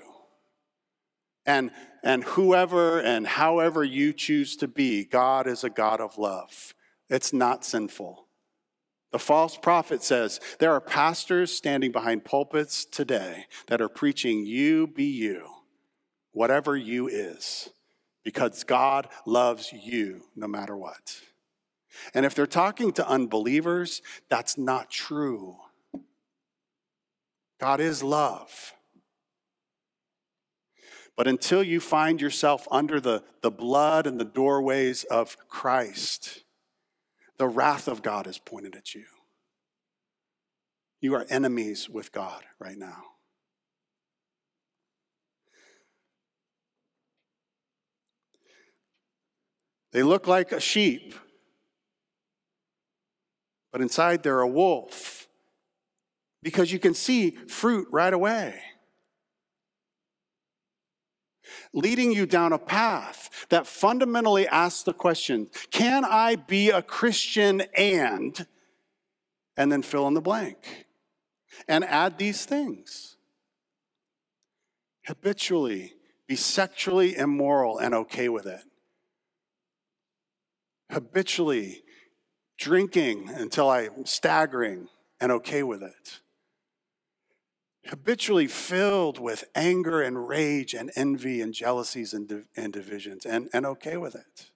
And 1.46 1.70
and 2.02 2.24
whoever 2.24 3.00
and 3.00 3.26
however 3.26 3.84
you 3.84 4.12
choose 4.12 4.56
to 4.56 4.68
be, 4.68 5.04
God 5.04 5.46
is 5.46 5.64
a 5.64 5.70
God 5.70 6.00
of 6.00 6.16
love. 6.16 6.74
It's 7.10 7.32
not 7.32 7.64
sinful. 7.64 8.26
The 9.12 9.18
false 9.18 9.56
prophet 9.56 10.02
says 10.02 10.40
there 10.58 10.72
are 10.72 10.80
pastors 10.80 11.52
standing 11.52 11.92
behind 11.92 12.24
pulpits 12.24 12.84
today 12.84 13.46
that 13.66 13.80
are 13.80 13.88
preaching, 13.88 14.46
You 14.46 14.86
be 14.86 15.04
you, 15.04 15.46
whatever 16.32 16.76
you 16.76 17.08
is, 17.08 17.70
because 18.24 18.64
God 18.64 19.08
loves 19.26 19.72
you 19.72 20.22
no 20.36 20.46
matter 20.46 20.76
what. 20.76 21.20
And 22.14 22.24
if 22.26 22.34
they're 22.34 22.46
talking 22.46 22.92
to 22.92 23.08
unbelievers, 23.08 24.02
that's 24.28 24.56
not 24.56 24.90
true. 24.90 25.56
God 27.60 27.80
is 27.80 28.02
love. 28.02 28.74
But 31.16 31.28
until 31.28 31.62
you 31.62 31.80
find 31.80 32.20
yourself 32.20 32.66
under 32.70 33.00
the, 33.00 33.22
the 33.42 33.50
blood 33.50 34.06
and 34.06 34.18
the 34.18 34.24
doorways 34.24 35.04
of 35.04 35.36
Christ, 35.48 36.44
the 37.36 37.48
wrath 37.48 37.88
of 37.88 38.02
God 38.02 38.26
is 38.26 38.38
pointed 38.38 38.74
at 38.74 38.94
you. 38.94 39.04
You 41.00 41.14
are 41.14 41.26
enemies 41.28 41.88
with 41.88 42.12
God 42.12 42.42
right 42.58 42.78
now. 42.78 43.04
They 49.92 50.02
look 50.02 50.26
like 50.26 50.52
a 50.52 50.60
sheep, 50.60 51.14
but 53.72 53.80
inside 53.80 54.22
they're 54.22 54.40
a 54.40 54.48
wolf. 54.48 55.28
because 56.42 56.72
you 56.72 56.78
can 56.78 56.94
see 56.94 57.32
fruit 57.48 57.86
right 57.90 58.14
away. 58.14 58.58
Leading 61.72 62.12
you 62.12 62.26
down 62.26 62.52
a 62.52 62.58
path 62.58 63.46
that 63.50 63.66
fundamentally 63.66 64.48
asks 64.48 64.82
the 64.82 64.92
question 64.92 65.48
can 65.70 66.04
I 66.04 66.36
be 66.36 66.70
a 66.70 66.82
Christian 66.82 67.62
and, 67.76 68.46
and 69.56 69.70
then 69.70 69.82
fill 69.82 70.08
in 70.08 70.14
the 70.14 70.20
blank 70.20 70.86
and 71.68 71.84
add 71.84 72.18
these 72.18 72.44
things? 72.44 73.16
Habitually 75.06 75.94
be 76.26 76.36
sexually 76.36 77.16
immoral 77.16 77.78
and 77.78 77.94
okay 77.94 78.28
with 78.28 78.46
it. 78.46 78.62
Habitually 80.90 81.82
drinking 82.60 83.30
until 83.30 83.70
I'm 83.70 84.04
staggering 84.04 84.88
and 85.18 85.32
okay 85.32 85.62
with 85.62 85.82
it. 85.82 86.20
Habitually 87.86 88.46
filled 88.46 89.18
with 89.18 89.44
anger 89.54 90.02
and 90.02 90.28
rage 90.28 90.74
and 90.74 90.92
envy 90.94 91.40
and 91.40 91.54
jealousies 91.54 92.12
and, 92.12 92.28
div- 92.28 92.46
and 92.54 92.72
divisions 92.72 93.24
and, 93.24 93.48
and 93.54 93.64
okay 93.64 93.96
with 93.96 94.14
it. 94.14 94.50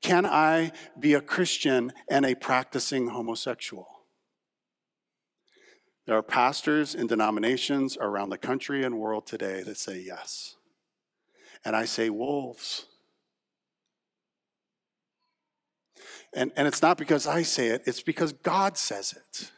Can 0.00 0.24
I 0.24 0.72
be 0.98 1.12
a 1.12 1.20
Christian 1.20 1.92
and 2.08 2.24
a 2.24 2.34
practicing 2.34 3.08
homosexual? 3.08 3.86
There 6.06 6.16
are 6.16 6.22
pastors 6.22 6.94
in 6.94 7.06
denominations 7.06 7.98
around 8.00 8.30
the 8.30 8.38
country 8.38 8.84
and 8.84 8.98
world 8.98 9.26
today 9.26 9.62
that 9.64 9.76
say 9.76 9.98
yes. 9.98 10.56
And 11.64 11.76
I 11.76 11.84
say 11.84 12.08
wolves. 12.08 12.86
And, 16.36 16.52
and 16.54 16.68
it's 16.68 16.82
not 16.82 16.98
because 16.98 17.26
I 17.26 17.42
say 17.42 17.68
it, 17.68 17.84
it's 17.86 18.02
because 18.02 18.34
God 18.34 18.76
says 18.76 19.14
it. 19.16 19.50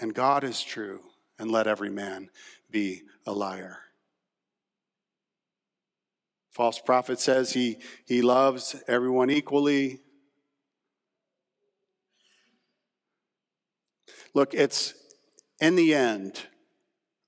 And 0.00 0.14
God 0.14 0.42
is 0.42 0.62
true, 0.62 1.00
and 1.38 1.50
let 1.50 1.66
every 1.66 1.90
man 1.90 2.30
be 2.70 3.02
a 3.26 3.32
liar. 3.32 3.80
False 6.50 6.78
prophet 6.78 7.20
says 7.20 7.52
he, 7.52 7.76
he 8.06 8.22
loves 8.22 8.76
everyone 8.88 9.28
equally. 9.28 10.00
Look, 14.32 14.54
it's 14.54 14.94
in 15.60 15.76
the 15.76 15.94
end 15.94 16.46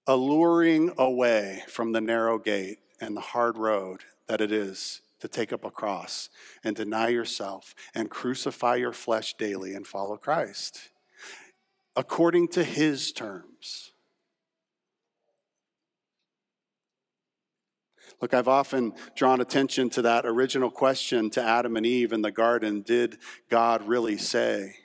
alluring 0.07 0.92
away 0.96 1.62
from 1.68 1.92
the 1.92 2.00
narrow 2.00 2.38
gate 2.38 2.79
and 3.00 3.14
the 3.16 3.20
hard 3.20 3.59
road 3.59 4.00
that 4.29 4.40
it 4.40 4.50
is 4.50 5.02
to 5.27 5.33
take 5.33 5.53
up 5.53 5.65
a 5.65 5.71
cross 5.71 6.29
and 6.62 6.77
deny 6.77 7.09
yourself 7.09 7.75
and 7.95 8.11
crucify 8.11 8.77
your 8.77 8.93
flesh 8.93 9.35
daily 9.35 9.75
and 9.75 9.87
follow 9.87 10.17
Christ 10.17 10.91
according 11.97 12.49
to 12.49 12.62
his 12.62 13.11
terms. 13.11 13.93
Look, 18.21 18.33
I've 18.33 18.49
often 18.49 18.93
drawn 19.15 19.41
attention 19.41 19.91
to 19.91 20.03
that 20.03 20.25
original 20.25 20.71
question 20.71 21.29
to 21.31 21.43
Adam 21.43 21.77
and 21.77 21.85
Eve 21.85 22.12
in 22.12 22.23
the 22.23 22.31
garden 22.31 22.83
Did 22.83 23.19
God 23.51 23.87
really 23.87 24.17
say? 24.17 24.77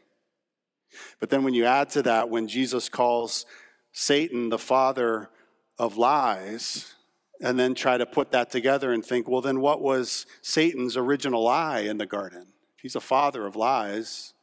But 1.19 1.29
then 1.29 1.43
when 1.43 1.53
you 1.53 1.65
add 1.65 1.89
to 1.91 2.01
that, 2.03 2.29
when 2.29 2.47
Jesus 2.47 2.89
calls 2.89 3.45
Satan 3.93 4.49
the 4.49 4.57
father 4.57 5.29
of 5.77 5.97
lies, 5.97 6.95
and 7.41 7.59
then 7.59 7.73
try 7.73 7.97
to 7.97 8.05
put 8.05 8.31
that 8.31 8.51
together 8.51 8.93
and 8.93 9.03
think, 9.03 9.27
well, 9.27 9.41
then 9.41 9.59
what 9.59 9.81
was 9.81 10.25
Satan's 10.41 10.95
original 10.95 11.43
lie 11.43 11.79
in 11.79 11.97
the 11.97 12.05
garden? 12.05 12.47
If 12.75 12.83
he's 12.83 12.95
a 12.95 13.01
father 13.01 13.47
of 13.47 13.55
lies, 13.55 14.33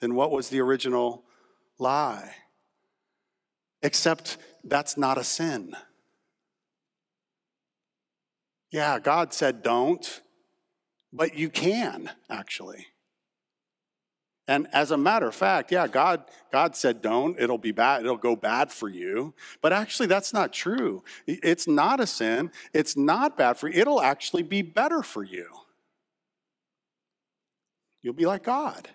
then 0.00 0.14
what 0.14 0.30
was 0.30 0.48
the 0.48 0.60
original 0.60 1.24
lie? 1.78 2.34
Except 3.82 4.38
that's 4.64 4.96
not 4.96 5.18
a 5.18 5.24
sin. 5.24 5.76
Yeah, 8.70 8.98
God 8.98 9.32
said 9.32 9.62
don't, 9.62 10.22
but 11.12 11.36
you 11.36 11.50
can 11.50 12.10
actually. 12.28 12.86
And 14.48 14.68
as 14.72 14.92
a 14.92 14.96
matter 14.96 15.26
of 15.26 15.34
fact, 15.34 15.72
yeah, 15.72 15.88
God, 15.88 16.24
God 16.52 16.76
said 16.76 17.02
don't, 17.02 17.38
it'll 17.38 17.58
be 17.58 17.72
bad, 17.72 18.02
it'll 18.02 18.16
go 18.16 18.36
bad 18.36 18.70
for 18.70 18.88
you. 18.88 19.34
But 19.60 19.72
actually, 19.72 20.06
that's 20.06 20.32
not 20.32 20.52
true. 20.52 21.02
It's 21.26 21.66
not 21.66 21.98
a 21.98 22.06
sin, 22.06 22.52
it's 22.72 22.96
not 22.96 23.36
bad 23.36 23.58
for 23.58 23.68
you, 23.68 23.80
it'll 23.80 24.00
actually 24.00 24.44
be 24.44 24.62
better 24.62 25.02
for 25.02 25.24
you. 25.24 25.48
You'll 28.02 28.14
be 28.14 28.26
like 28.26 28.44
God. 28.44 28.88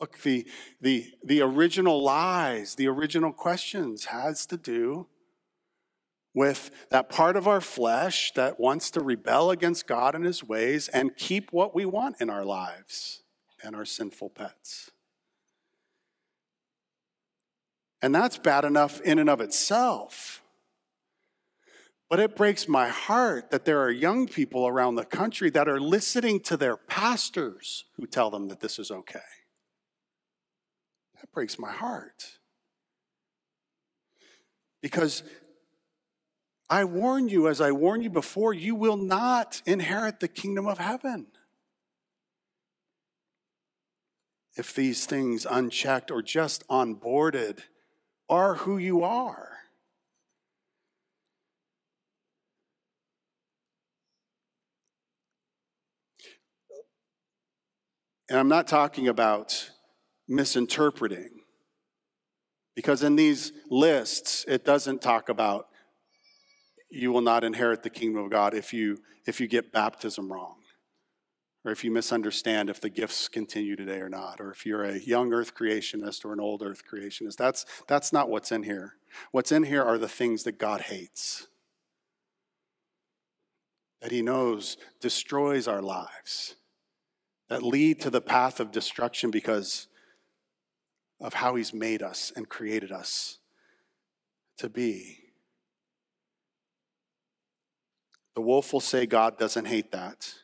Look, 0.00 0.18
the, 0.22 0.46
the, 0.80 1.12
the 1.24 1.42
original 1.42 2.02
lies, 2.02 2.76
the 2.76 2.86
original 2.86 3.32
questions 3.32 4.06
has 4.06 4.46
to 4.46 4.56
do 4.56 5.08
with 6.34 6.70
that 6.90 7.08
part 7.08 7.36
of 7.36 7.48
our 7.48 7.60
flesh 7.60 8.32
that 8.34 8.60
wants 8.60 8.90
to 8.92 9.00
rebel 9.00 9.50
against 9.50 9.86
God 9.86 10.14
and 10.14 10.24
his 10.24 10.44
ways 10.44 10.88
and 10.88 11.16
keep 11.16 11.52
what 11.52 11.74
we 11.74 11.84
want 11.84 12.20
in 12.20 12.30
our 12.30 12.44
lives 12.44 13.22
and 13.62 13.74
our 13.74 13.84
sinful 13.84 14.30
pets. 14.30 14.90
And 18.02 18.14
that's 18.14 18.38
bad 18.38 18.64
enough 18.64 19.00
in 19.00 19.18
and 19.18 19.28
of 19.28 19.40
itself. 19.40 20.42
But 22.08 22.18
it 22.18 22.34
breaks 22.34 22.66
my 22.66 22.88
heart 22.88 23.50
that 23.50 23.64
there 23.64 23.80
are 23.80 23.90
young 23.90 24.26
people 24.26 24.66
around 24.66 24.96
the 24.96 25.04
country 25.04 25.50
that 25.50 25.68
are 25.68 25.80
listening 25.80 26.40
to 26.40 26.56
their 26.56 26.76
pastors 26.76 27.84
who 27.96 28.06
tell 28.06 28.30
them 28.30 28.48
that 28.48 28.60
this 28.60 28.78
is 28.78 28.90
okay. 28.90 29.20
That 31.20 31.30
breaks 31.32 31.58
my 31.58 31.70
heart. 31.70 32.38
Because 34.82 35.22
I 36.72 36.84
warn 36.84 37.28
you, 37.28 37.48
as 37.48 37.60
I 37.60 37.72
warned 37.72 38.04
you 38.04 38.10
before, 38.10 38.54
you 38.54 38.76
will 38.76 38.96
not 38.96 39.60
inherit 39.66 40.20
the 40.20 40.28
kingdom 40.28 40.68
of 40.68 40.78
heaven. 40.78 41.26
If 44.56 44.72
these 44.72 45.04
things, 45.04 45.44
unchecked 45.50 46.12
or 46.12 46.22
just 46.22 46.66
onboarded, 46.68 47.60
are 48.28 48.54
who 48.54 48.78
you 48.78 49.02
are. 49.02 49.48
And 58.28 58.38
I'm 58.38 58.48
not 58.48 58.68
talking 58.68 59.08
about 59.08 59.70
misinterpreting, 60.28 61.40
because 62.76 63.02
in 63.02 63.16
these 63.16 63.52
lists, 63.68 64.44
it 64.46 64.64
doesn't 64.64 65.02
talk 65.02 65.28
about 65.28 65.66
you 66.90 67.12
will 67.12 67.20
not 67.20 67.44
inherit 67.44 67.82
the 67.82 67.90
kingdom 67.90 68.24
of 68.24 68.30
God 68.30 68.54
if 68.54 68.72
you 68.72 68.98
if 69.26 69.40
you 69.40 69.46
get 69.46 69.72
baptism 69.72 70.32
wrong 70.32 70.56
or 71.64 71.72
if 71.72 71.84
you 71.84 71.90
misunderstand 71.90 72.70
if 72.70 72.80
the 72.80 72.88
gifts 72.88 73.28
continue 73.28 73.76
today 73.76 73.98
or 73.98 74.08
not 74.08 74.40
or 74.40 74.50
if 74.50 74.64
you're 74.64 74.84
a 74.84 74.98
young 74.98 75.32
earth 75.32 75.54
creationist 75.54 76.24
or 76.24 76.32
an 76.32 76.40
old 76.40 76.62
earth 76.62 76.82
creationist. 76.90 77.36
That's 77.36 77.64
that's 77.86 78.12
not 78.12 78.28
what's 78.28 78.50
in 78.50 78.62
here. 78.62 78.94
What's 79.30 79.52
in 79.52 79.64
here 79.64 79.82
are 79.82 79.98
the 79.98 80.08
things 80.08 80.44
that 80.44 80.58
God 80.58 80.82
hates 80.82 81.46
that 84.00 84.12
he 84.12 84.22
knows 84.22 84.76
destroys 85.00 85.68
our 85.68 85.82
lives 85.82 86.56
that 87.48 87.62
lead 87.62 88.00
to 88.00 88.10
the 88.10 88.20
path 88.20 88.60
of 88.60 88.70
destruction 88.70 89.30
because 89.30 89.88
of 91.20 91.34
how 91.34 91.56
he's 91.56 91.74
made 91.74 92.02
us 92.02 92.32
and 92.34 92.48
created 92.48 92.90
us 92.90 93.38
to 94.56 94.68
be 94.68 95.19
The 98.34 98.40
wolf 98.40 98.72
will 98.72 98.80
say 98.80 99.06
God 99.06 99.38
doesn't 99.38 99.66
hate 99.66 99.92
that. 99.92 100.34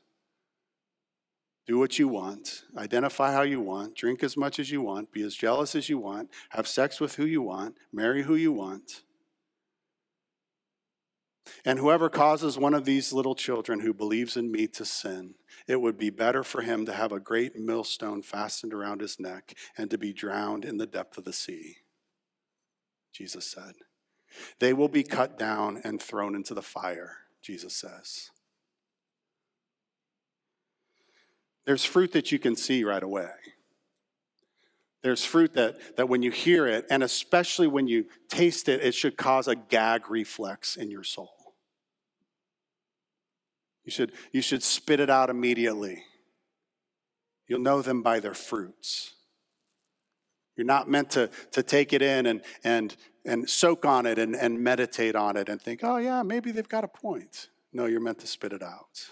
Do 1.66 1.78
what 1.78 1.98
you 1.98 2.06
want, 2.06 2.62
identify 2.76 3.32
how 3.32 3.42
you 3.42 3.60
want, 3.60 3.96
drink 3.96 4.22
as 4.22 4.36
much 4.36 4.60
as 4.60 4.70
you 4.70 4.80
want, 4.80 5.10
be 5.10 5.22
as 5.22 5.34
jealous 5.34 5.74
as 5.74 5.88
you 5.88 5.98
want, 5.98 6.30
have 6.50 6.68
sex 6.68 7.00
with 7.00 7.16
who 7.16 7.24
you 7.24 7.42
want, 7.42 7.76
marry 7.92 8.22
who 8.22 8.36
you 8.36 8.52
want. 8.52 9.02
And 11.64 11.80
whoever 11.80 12.08
causes 12.08 12.56
one 12.56 12.74
of 12.74 12.84
these 12.84 13.12
little 13.12 13.34
children 13.34 13.80
who 13.80 13.92
believes 13.92 14.36
in 14.36 14.52
me 14.52 14.68
to 14.68 14.84
sin, 14.84 15.34
it 15.66 15.80
would 15.80 15.98
be 15.98 16.10
better 16.10 16.44
for 16.44 16.62
him 16.62 16.86
to 16.86 16.92
have 16.92 17.10
a 17.10 17.20
great 17.20 17.56
millstone 17.56 18.22
fastened 18.22 18.72
around 18.72 19.00
his 19.00 19.18
neck 19.18 19.54
and 19.76 19.90
to 19.90 19.98
be 19.98 20.12
drowned 20.12 20.64
in 20.64 20.76
the 20.76 20.86
depth 20.86 21.18
of 21.18 21.24
the 21.24 21.32
sea. 21.32 21.78
Jesus 23.12 23.50
said, 23.50 23.74
They 24.60 24.72
will 24.72 24.88
be 24.88 25.02
cut 25.02 25.38
down 25.38 25.80
and 25.82 26.00
thrown 26.00 26.36
into 26.36 26.54
the 26.54 26.62
fire. 26.62 27.25
Jesus 27.42 27.76
says. 27.76 28.30
There's 31.64 31.84
fruit 31.84 32.12
that 32.12 32.30
you 32.30 32.38
can 32.38 32.56
see 32.56 32.84
right 32.84 33.02
away. 33.02 33.30
There's 35.02 35.24
fruit 35.24 35.54
that, 35.54 35.96
that 35.96 36.08
when 36.08 36.22
you 36.22 36.30
hear 36.30 36.66
it, 36.66 36.86
and 36.90 37.02
especially 37.02 37.66
when 37.66 37.86
you 37.86 38.06
taste 38.28 38.68
it, 38.68 38.82
it 38.82 38.94
should 38.94 39.16
cause 39.16 39.46
a 39.46 39.54
gag 39.54 40.10
reflex 40.10 40.76
in 40.76 40.90
your 40.90 41.04
soul. 41.04 41.54
You 43.84 43.92
should, 43.92 44.12
you 44.32 44.42
should 44.42 44.64
spit 44.64 44.98
it 44.98 45.10
out 45.10 45.30
immediately. 45.30 46.02
You'll 47.46 47.60
know 47.60 47.82
them 47.82 48.02
by 48.02 48.18
their 48.18 48.34
fruits. 48.34 49.14
You're 50.56 50.66
not 50.66 50.88
meant 50.88 51.10
to, 51.10 51.30
to 51.52 51.62
take 51.62 51.92
it 51.92 52.02
in 52.02 52.26
and, 52.26 52.42
and, 52.64 52.96
and 53.26 53.50
soak 53.50 53.84
on 53.84 54.06
it 54.06 54.18
and, 54.18 54.34
and 54.34 54.60
meditate 54.60 55.16
on 55.16 55.36
it 55.36 55.48
and 55.48 55.60
think, 55.60 55.80
oh, 55.82 55.96
yeah, 55.96 56.22
maybe 56.22 56.52
they've 56.52 56.68
got 56.68 56.84
a 56.84 56.88
point. 56.88 57.48
No, 57.72 57.86
you're 57.86 58.00
meant 58.00 58.20
to 58.20 58.26
spit 58.26 58.52
it 58.52 58.62
out. 58.62 59.08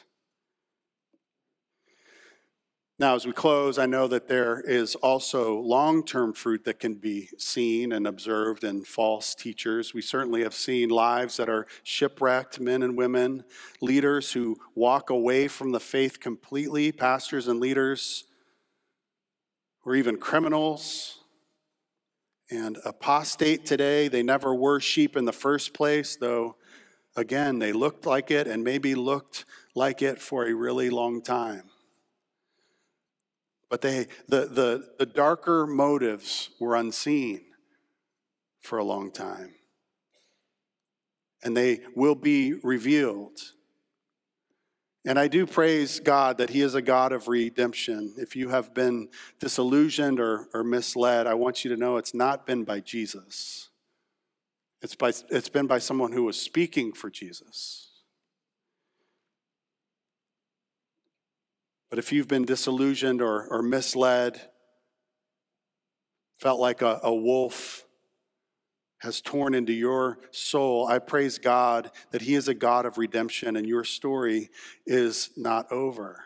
Now, 2.96 3.16
as 3.16 3.26
we 3.26 3.32
close, 3.32 3.76
I 3.76 3.86
know 3.86 4.06
that 4.06 4.28
there 4.28 4.60
is 4.60 4.94
also 4.94 5.58
long 5.58 6.04
term 6.04 6.32
fruit 6.32 6.64
that 6.64 6.78
can 6.78 6.94
be 6.94 7.28
seen 7.38 7.90
and 7.90 8.06
observed 8.06 8.62
in 8.62 8.84
false 8.84 9.34
teachers. 9.34 9.92
We 9.92 10.00
certainly 10.00 10.44
have 10.44 10.54
seen 10.54 10.90
lives 10.90 11.36
that 11.38 11.48
are 11.48 11.66
shipwrecked, 11.82 12.60
men 12.60 12.84
and 12.84 12.96
women, 12.96 13.42
leaders 13.80 14.32
who 14.32 14.56
walk 14.76 15.10
away 15.10 15.48
from 15.48 15.72
the 15.72 15.80
faith 15.80 16.20
completely, 16.20 16.92
pastors 16.92 17.48
and 17.48 17.58
leaders, 17.58 18.24
or 19.84 19.96
even 19.96 20.16
criminals 20.16 21.24
and 22.55 22.78
apostate 22.84 23.66
today. 23.66 24.09
They 24.09 24.22
never 24.22 24.55
were 24.55 24.80
sheep 24.80 25.16
in 25.16 25.24
the 25.24 25.32
first 25.32 25.74
place, 25.74 26.16
though, 26.16 26.57
again, 27.16 27.59
they 27.59 27.72
looked 27.72 28.07
like 28.07 28.30
it 28.30 28.46
and 28.46 28.64
maybe 28.64 28.94
looked 28.94 29.44
like 29.74 30.02
it 30.02 30.20
for 30.20 30.46
a 30.46 30.55
really 30.55 30.90
long 30.90 31.22
time. 31.22 31.64
But 33.68 33.80
they, 33.80 34.07
the, 34.28 34.46
the, 34.46 34.88
the 34.98 35.07
darker 35.07 35.66
motives 35.66 36.50
were 36.61 36.76
unseen 36.76 37.42
for 38.61 38.78
a 38.78 38.84
long 38.84 39.11
time. 39.11 39.55
And 41.42 41.57
they 41.57 41.80
will 41.94 42.14
be 42.14 42.55
revealed. 42.62 43.38
And 45.07 45.18
I 45.18 45.28
do 45.28 45.46
praise 45.46 46.00
God 46.00 46.38
that 46.38 46.50
He 46.50 46.62
is 46.62 46.74
a 46.74 46.80
God 46.80 47.12
of 47.12 47.28
redemption. 47.28 48.14
If 48.16 48.34
you 48.36 48.48
have 48.48 48.72
been 48.72 49.09
disillusioned 49.38 50.18
or, 50.18 50.48
or 50.55 50.64
misled, 50.64 51.26
I 51.26 51.34
want 51.34 51.64
you 51.64 51.70
to 51.70 51.76
know 51.76 51.98
it's 51.98 52.14
not 52.14 52.46
been 52.46 52.64
by 52.64 52.80
Jesus. 52.80 53.68
It's, 54.80 54.94
by, 54.94 55.12
it's 55.30 55.48
been 55.48 55.66
by 55.66 55.78
someone 55.78 56.12
who 56.12 56.24
was 56.24 56.40
speaking 56.40 56.92
for 56.92 57.11
Jesus. 57.11 57.90
But 61.90 61.98
if 61.98 62.12
you've 62.12 62.28
been 62.28 62.44
disillusioned 62.44 63.22
or, 63.22 63.46
or 63.48 63.62
misled, 63.62 64.40
felt 66.34 66.61
like 66.61 66.82
a, 66.82 67.00
a 67.02 67.14
wolf 67.14 67.84
has 69.05 69.20
torn 69.20 69.55
into 69.55 69.72
your 69.72 70.18
soul, 70.30 70.86
I 70.88 70.98
praise 70.98 71.38
God 71.38 71.90
that 72.11 72.22
He 72.22 72.34
is 72.34 72.48
a 72.48 72.55
God 72.55 72.86
of 72.86 72.96
redemption 72.96 73.55
and 73.57 73.68
your 73.68 73.84
story 73.84 74.50
is 74.86 75.30
not 75.36 75.70
over. 75.70 76.24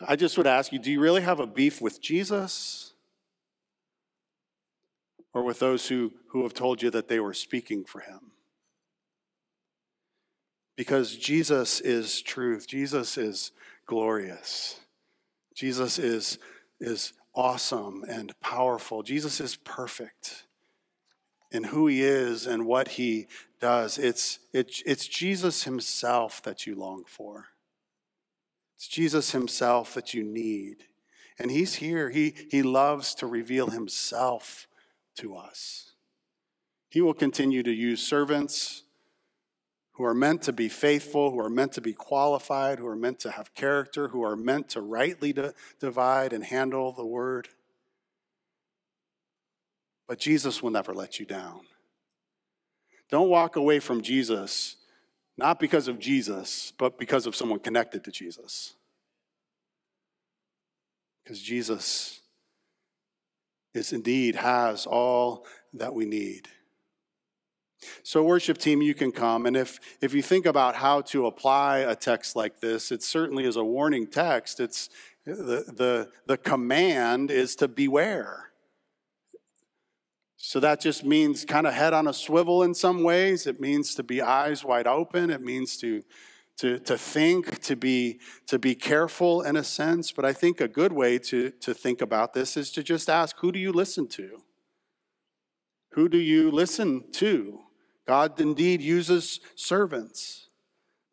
I 0.00 0.14
just 0.16 0.38
would 0.38 0.46
ask 0.46 0.72
you 0.72 0.78
do 0.78 0.90
you 0.92 1.00
really 1.00 1.22
have 1.22 1.40
a 1.40 1.46
beef 1.46 1.80
with 1.80 2.00
Jesus? 2.00 2.94
Or 5.34 5.42
with 5.42 5.58
those 5.60 5.88
who, 5.88 6.12
who 6.28 6.42
have 6.42 6.52
told 6.52 6.82
you 6.82 6.90
that 6.90 7.08
they 7.08 7.18
were 7.18 7.34
speaking 7.34 7.84
for 7.84 8.00
Him? 8.00 8.32
Because 10.76 11.16
Jesus 11.16 11.80
is 11.80 12.22
truth, 12.22 12.68
Jesus 12.68 13.18
is 13.18 13.50
glorious. 13.86 14.78
Jesus 15.54 15.98
is, 15.98 16.38
is 16.80 17.12
awesome 17.34 18.04
and 18.08 18.38
powerful. 18.40 19.02
Jesus 19.02 19.40
is 19.40 19.56
perfect 19.56 20.44
in 21.52 21.64
who 21.64 21.86
he 21.86 22.02
is 22.02 22.46
and 22.46 22.66
what 22.66 22.88
he 22.88 23.26
does. 23.60 23.98
It's, 23.98 24.38
it, 24.52 24.82
it's 24.84 25.06
Jesus 25.06 25.64
himself 25.64 26.42
that 26.42 26.66
you 26.66 26.74
long 26.74 27.04
for. 27.06 27.48
It's 28.76 28.88
Jesus 28.88 29.30
himself 29.30 29.94
that 29.94 30.14
you 30.14 30.24
need. 30.24 30.84
And 31.38 31.50
he's 31.50 31.76
here. 31.76 32.10
He, 32.10 32.34
he 32.50 32.62
loves 32.62 33.14
to 33.16 33.26
reveal 33.26 33.68
himself 33.68 34.66
to 35.16 35.36
us. 35.36 35.92
He 36.88 37.00
will 37.00 37.14
continue 37.14 37.62
to 37.62 37.72
use 37.72 38.06
servants 38.06 38.82
who 39.92 40.04
are 40.04 40.14
meant 40.14 40.42
to 40.42 40.52
be 40.52 40.68
faithful, 40.68 41.30
who 41.30 41.40
are 41.40 41.50
meant 41.50 41.72
to 41.72 41.80
be 41.80 41.92
qualified, 41.92 42.78
who 42.78 42.86
are 42.86 42.96
meant 42.96 43.18
to 43.20 43.30
have 43.30 43.54
character, 43.54 44.08
who 44.08 44.22
are 44.24 44.36
meant 44.36 44.70
to 44.70 44.80
rightly 44.80 45.34
divide 45.78 46.32
and 46.32 46.44
handle 46.44 46.92
the 46.92 47.04
word. 47.06 47.48
But 50.12 50.18
Jesus 50.18 50.62
will 50.62 50.70
never 50.70 50.92
let 50.92 51.18
you 51.18 51.24
down. 51.24 51.60
Don't 53.10 53.30
walk 53.30 53.56
away 53.56 53.80
from 53.80 54.02
Jesus, 54.02 54.76
not 55.38 55.58
because 55.58 55.88
of 55.88 55.98
Jesus, 55.98 56.74
but 56.76 56.98
because 56.98 57.24
of 57.24 57.34
someone 57.34 57.60
connected 57.60 58.04
to 58.04 58.10
Jesus. 58.10 58.74
Because 61.24 61.40
Jesus 61.40 62.20
is 63.72 63.94
indeed 63.94 64.34
has 64.34 64.84
all 64.84 65.46
that 65.72 65.94
we 65.94 66.04
need. 66.04 66.46
So, 68.02 68.22
worship 68.22 68.58
team, 68.58 68.82
you 68.82 68.92
can 68.92 69.12
come. 69.12 69.46
And 69.46 69.56
if, 69.56 69.80
if 70.02 70.12
you 70.12 70.20
think 70.20 70.44
about 70.44 70.74
how 70.74 71.00
to 71.00 71.24
apply 71.24 71.78
a 71.78 71.96
text 71.96 72.36
like 72.36 72.60
this, 72.60 72.92
it 72.92 73.02
certainly 73.02 73.46
is 73.46 73.56
a 73.56 73.64
warning 73.64 74.06
text. 74.06 74.60
It's 74.60 74.90
the, 75.24 75.64
the, 75.74 76.10
the 76.26 76.36
command 76.36 77.30
is 77.30 77.56
to 77.56 77.66
beware. 77.66 78.51
So 80.44 80.58
that 80.58 80.80
just 80.80 81.04
means 81.04 81.44
kind 81.44 81.68
of 81.68 81.72
head 81.72 81.92
on 81.92 82.08
a 82.08 82.12
swivel 82.12 82.64
in 82.64 82.74
some 82.74 83.04
ways. 83.04 83.46
It 83.46 83.60
means 83.60 83.94
to 83.94 84.02
be 84.02 84.20
eyes 84.20 84.64
wide 84.64 84.88
open. 84.88 85.30
It 85.30 85.40
means 85.40 85.76
to, 85.76 86.02
to, 86.58 86.80
to 86.80 86.98
think, 86.98 87.60
to 87.60 87.76
be, 87.76 88.18
to 88.48 88.58
be 88.58 88.74
careful 88.74 89.42
in 89.42 89.54
a 89.54 89.62
sense. 89.62 90.10
But 90.10 90.24
I 90.24 90.32
think 90.32 90.60
a 90.60 90.66
good 90.66 90.92
way 90.92 91.20
to, 91.20 91.50
to 91.50 91.72
think 91.72 92.02
about 92.02 92.34
this 92.34 92.56
is 92.56 92.72
to 92.72 92.82
just 92.82 93.08
ask 93.08 93.36
who 93.38 93.52
do 93.52 93.60
you 93.60 93.72
listen 93.72 94.08
to? 94.08 94.42
Who 95.92 96.08
do 96.08 96.18
you 96.18 96.50
listen 96.50 97.04
to? 97.12 97.60
God 98.08 98.40
indeed 98.40 98.82
uses 98.82 99.38
servants. 99.54 100.48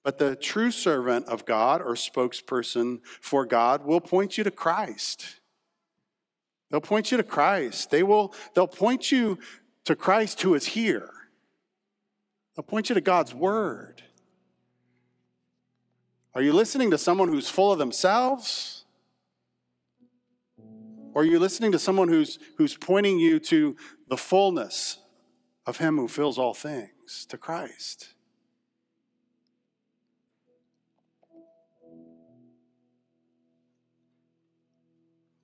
But 0.03 0.17
the 0.17 0.35
true 0.35 0.71
servant 0.71 1.27
of 1.27 1.45
God 1.45 1.83
or 1.83 1.93
spokesperson 1.93 3.01
for 3.21 3.45
God 3.45 3.85
will 3.85 4.01
point 4.01 4.39
you 4.39 4.43
to 4.43 4.49
Christ. 4.49 5.38
They'll 6.69 6.81
point 6.81 7.11
you 7.11 7.17
to 7.17 7.23
Christ. 7.23 7.91
They 7.91 8.03
will, 8.03 8.33
they'll 8.53 8.67
point 8.67 9.11
you 9.11 9.39
to 9.85 9.95
Christ 9.95 10.41
who 10.41 10.53
is 10.53 10.67
here. 10.67 11.09
They'll 12.55 12.63
point 12.63 12.89
you 12.89 12.95
to 12.95 13.01
God's 13.01 13.33
word. 13.33 14.03
Are 16.35 16.41
you 16.41 16.53
listening 16.53 16.91
to 16.91 16.97
someone 16.97 17.29
who's 17.29 17.49
full 17.49 17.71
of 17.71 17.79
themselves? 17.79 18.85
Or 21.13 21.23
are 21.23 21.25
you 21.25 21.39
listening 21.39 21.71
to 21.71 21.79
someone 21.79 22.07
who's, 22.07 22.37
who's 22.57 22.77
pointing 22.77 23.19
you 23.19 23.39
to 23.39 23.75
the 24.07 24.17
fullness 24.17 24.99
of 25.69 25.77
him 25.77 25.97
who 25.97 26.07
fills 26.07 26.37
all 26.37 26.53
things, 26.53 27.25
to 27.29 27.37
Christ. 27.37 28.13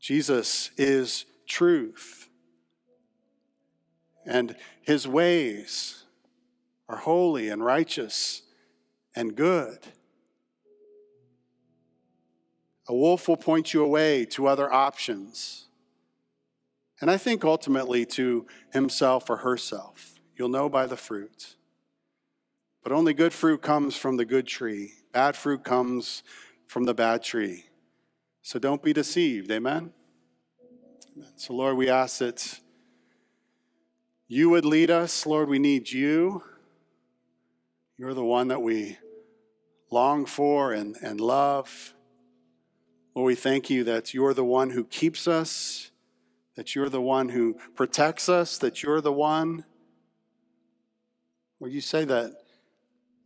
Jesus 0.05 0.69
is 0.77 1.25
truth, 1.47 2.29
and 4.23 4.55
his 4.83 5.07
ways 5.07 6.03
are 6.87 6.97
holy 6.97 7.49
and 7.49 7.65
righteous 7.65 8.43
and 9.15 9.35
good. 9.35 9.79
A 12.87 12.93
wolf 12.93 13.27
will 13.27 13.35
point 13.35 13.73
you 13.73 13.83
away 13.83 14.25
to 14.25 14.45
other 14.45 14.71
options, 14.71 15.69
and 17.01 17.09
I 17.09 17.17
think 17.17 17.43
ultimately 17.43 18.05
to 18.05 18.45
himself 18.73 19.27
or 19.27 19.37
herself. 19.37 20.19
You'll 20.35 20.49
know 20.49 20.69
by 20.69 20.85
the 20.85 20.97
fruit. 20.97 21.55
But 22.83 22.91
only 22.91 23.15
good 23.15 23.33
fruit 23.33 23.63
comes 23.63 23.95
from 23.95 24.17
the 24.17 24.25
good 24.25 24.45
tree, 24.45 24.91
bad 25.11 25.35
fruit 25.35 25.63
comes 25.63 26.21
from 26.67 26.83
the 26.83 26.93
bad 26.93 27.23
tree. 27.23 27.65
So 28.45 28.59
don't 28.59 28.83
be 28.83 28.93
deceived. 28.93 29.49
Amen? 29.49 29.91
Amen. 31.17 31.27
So, 31.35 31.55
Lord, 31.55 31.77
we 31.77 31.89
ask 31.89 32.19
that 32.19 32.59
you 34.27 34.51
would 34.51 34.65
lead 34.65 34.91
us. 34.91 35.25
Lord, 35.25 35.49
we 35.49 35.57
need 35.57 35.91
you. 35.91 36.43
You're 37.97 38.13
the 38.13 38.23
one 38.23 38.49
that 38.49 38.61
we 38.61 38.99
long 39.89 40.27
for 40.27 40.73
and, 40.73 40.95
and 41.01 41.19
love. 41.19 41.95
Lord, 43.15 43.25
we 43.25 43.33
thank 43.33 43.71
you 43.71 43.83
that 43.85 44.13
you're 44.13 44.35
the 44.35 44.45
one 44.45 44.69
who 44.69 44.83
keeps 44.83 45.27
us, 45.27 45.89
that 46.55 46.75
you're 46.75 46.89
the 46.89 47.01
one 47.01 47.29
who 47.29 47.57
protects 47.73 48.29
us, 48.29 48.59
that 48.59 48.83
you're 48.83 49.01
the 49.01 49.11
one 49.11 49.65
where 51.57 51.71
you 51.71 51.81
say 51.81 52.05
that, 52.05 52.31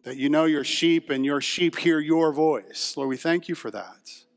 that 0.03 0.15
you 0.15 0.29
know 0.29 0.45
your 0.45 0.63
sheep 0.63 1.09
and 1.09 1.25
your 1.25 1.41
sheep 1.41 1.79
hear 1.79 1.99
your 1.99 2.31
voice. 2.31 2.95
Lord, 2.95 3.09
we 3.09 3.17
thank 3.17 3.49
you 3.49 3.55
for 3.55 3.69
that. 3.69 4.28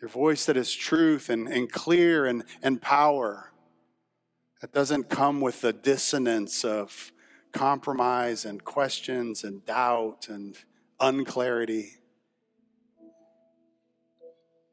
Your 0.00 0.10
voice 0.10 0.44
that 0.46 0.56
is 0.56 0.74
truth 0.74 1.30
and, 1.30 1.48
and 1.48 1.70
clear 1.70 2.26
and, 2.26 2.44
and 2.62 2.80
power. 2.80 3.52
That 4.60 4.72
doesn't 4.72 5.08
come 5.08 5.40
with 5.40 5.60
the 5.62 5.72
dissonance 5.72 6.64
of 6.64 7.12
compromise 7.52 8.44
and 8.44 8.62
questions 8.64 9.42
and 9.42 9.64
doubt 9.64 10.26
and 10.28 10.56
unclarity. 11.00 11.94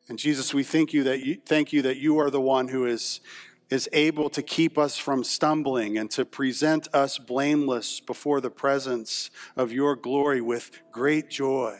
And 0.09 0.19
Jesus, 0.19 0.53
we 0.53 0.63
thank 0.63 0.93
you 0.93 1.03
that 1.03 1.21
you, 1.25 1.37
thank 1.45 1.71
you 1.71 1.81
that 1.83 1.97
you 1.97 2.17
are 2.19 2.29
the 2.29 2.41
one 2.41 2.67
who 2.67 2.85
is, 2.85 3.21
is 3.69 3.87
able 3.93 4.29
to 4.31 4.41
keep 4.41 4.77
us 4.77 4.97
from 4.97 5.23
stumbling 5.23 5.97
and 5.97 6.11
to 6.11 6.25
present 6.25 6.89
us 6.93 7.17
blameless 7.17 8.01
before 8.01 8.41
the 8.41 8.49
presence 8.49 9.31
of 9.55 9.71
your 9.71 9.95
glory 9.95 10.41
with 10.41 10.81
great 10.91 11.29
joy. 11.29 11.77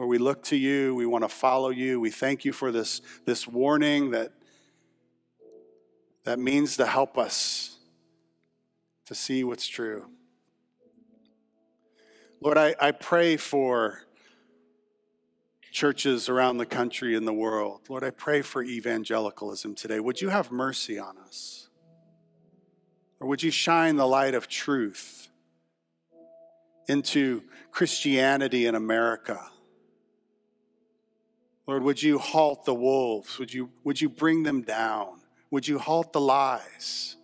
Where 0.00 0.08
we 0.08 0.16
look 0.16 0.44
to 0.44 0.56
you, 0.56 0.94
we 0.94 1.04
want 1.04 1.24
to 1.24 1.28
follow 1.28 1.68
you. 1.68 2.00
We 2.00 2.08
thank 2.08 2.46
you 2.46 2.54
for 2.54 2.72
this, 2.72 3.02
this 3.26 3.46
warning 3.46 4.12
that, 4.12 4.32
that 6.24 6.38
means 6.38 6.78
to 6.78 6.86
help 6.86 7.18
us 7.18 7.76
to 9.04 9.14
see 9.14 9.44
what's 9.44 9.68
true. 9.68 10.08
Lord, 12.40 12.56
I, 12.56 12.74
I 12.80 12.92
pray 12.92 13.36
for 13.36 14.00
churches 15.70 16.30
around 16.30 16.56
the 16.56 16.64
country 16.64 17.14
and 17.14 17.28
the 17.28 17.34
world. 17.34 17.82
Lord, 17.90 18.02
I 18.02 18.08
pray 18.08 18.40
for 18.40 18.62
evangelicalism 18.62 19.74
today. 19.74 20.00
Would 20.00 20.22
you 20.22 20.30
have 20.30 20.50
mercy 20.50 20.98
on 20.98 21.18
us? 21.18 21.68
Or 23.20 23.28
would 23.28 23.42
you 23.42 23.50
shine 23.50 23.96
the 23.96 24.06
light 24.06 24.34
of 24.34 24.48
truth 24.48 25.28
into 26.88 27.42
Christianity 27.70 28.64
in 28.64 28.74
America? 28.74 29.50
Lord, 31.70 31.84
would 31.84 32.02
you 32.02 32.18
halt 32.18 32.64
the 32.64 32.74
wolves? 32.74 33.38
Would 33.38 33.54
you, 33.54 33.70
would 33.84 34.00
you 34.00 34.08
bring 34.08 34.42
them 34.42 34.62
down? 34.62 35.20
Would 35.52 35.68
you 35.68 35.78
halt 35.78 36.12
the 36.12 36.20
lies? 36.20 37.14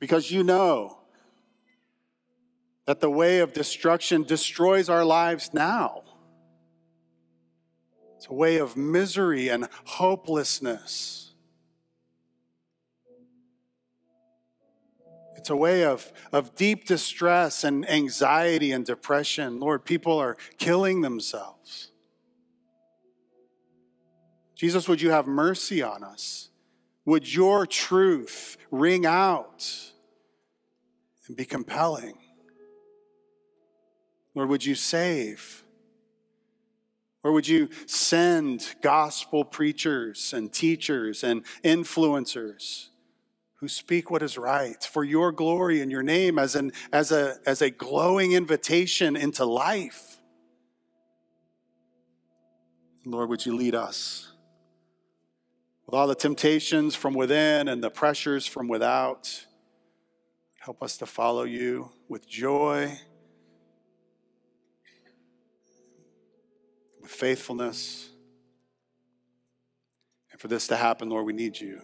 Because 0.00 0.28
you 0.28 0.42
know 0.42 0.98
that 2.86 2.98
the 2.98 3.08
way 3.08 3.38
of 3.38 3.52
destruction 3.52 4.24
destroys 4.24 4.88
our 4.88 5.04
lives 5.04 5.54
now. 5.54 6.02
It's 8.16 8.26
a 8.26 8.34
way 8.34 8.56
of 8.56 8.76
misery 8.76 9.46
and 9.46 9.68
hopelessness. 9.84 11.27
It's 15.38 15.50
a 15.50 15.56
way 15.56 15.84
of, 15.84 16.12
of 16.32 16.56
deep 16.56 16.84
distress 16.84 17.62
and 17.62 17.88
anxiety 17.88 18.72
and 18.72 18.84
depression. 18.84 19.60
Lord, 19.60 19.84
people 19.84 20.18
are 20.18 20.36
killing 20.58 21.00
themselves. 21.00 21.92
Jesus, 24.56 24.88
would 24.88 25.00
you 25.00 25.10
have 25.10 25.28
mercy 25.28 25.80
on 25.80 26.02
us? 26.02 26.48
Would 27.04 27.32
your 27.32 27.66
truth 27.66 28.56
ring 28.72 29.06
out 29.06 29.64
and 31.28 31.36
be 31.36 31.44
compelling? 31.44 32.18
Lord, 34.34 34.48
would 34.48 34.64
you 34.64 34.74
save? 34.74 35.62
Or 37.22 37.30
would 37.30 37.46
you 37.46 37.68
send 37.86 38.74
gospel 38.82 39.44
preachers 39.44 40.32
and 40.32 40.52
teachers 40.52 41.22
and 41.22 41.44
influencers 41.62 42.87
who 43.60 43.68
speak 43.68 44.10
what 44.10 44.22
is 44.22 44.38
right 44.38 44.82
for 44.84 45.04
your 45.04 45.32
glory 45.32 45.80
and 45.80 45.90
your 45.90 46.02
name 46.02 46.38
as, 46.38 46.54
an, 46.54 46.72
as, 46.92 47.10
a, 47.10 47.36
as 47.44 47.60
a 47.60 47.70
glowing 47.70 48.32
invitation 48.32 49.16
into 49.16 49.44
life? 49.44 50.18
Lord, 53.04 53.30
would 53.30 53.46
you 53.46 53.56
lead 53.56 53.74
us 53.74 54.32
with 55.86 55.94
all 55.94 56.06
the 56.06 56.14
temptations 56.14 56.94
from 56.94 57.14
within 57.14 57.68
and 57.68 57.82
the 57.82 57.90
pressures 57.90 58.46
from 58.46 58.68
without? 58.68 59.46
Help 60.60 60.82
us 60.82 60.98
to 60.98 61.06
follow 61.06 61.44
you 61.44 61.90
with 62.08 62.28
joy 62.28 62.98
with 67.08 67.16
faithfulness. 67.16 68.10
And 70.30 70.38
for 70.38 70.48
this 70.48 70.66
to 70.66 70.76
happen, 70.76 71.08
Lord, 71.08 71.24
we 71.24 71.32
need 71.32 71.58
you. 71.58 71.80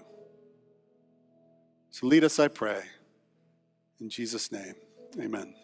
So 1.95 2.09
lead 2.09 2.25
us, 2.25 2.41
I 2.41 2.49
pray. 2.49 2.83
In 4.01 4.11
Jesus' 4.11 4.51
name, 4.51 4.75
amen. 5.17 5.55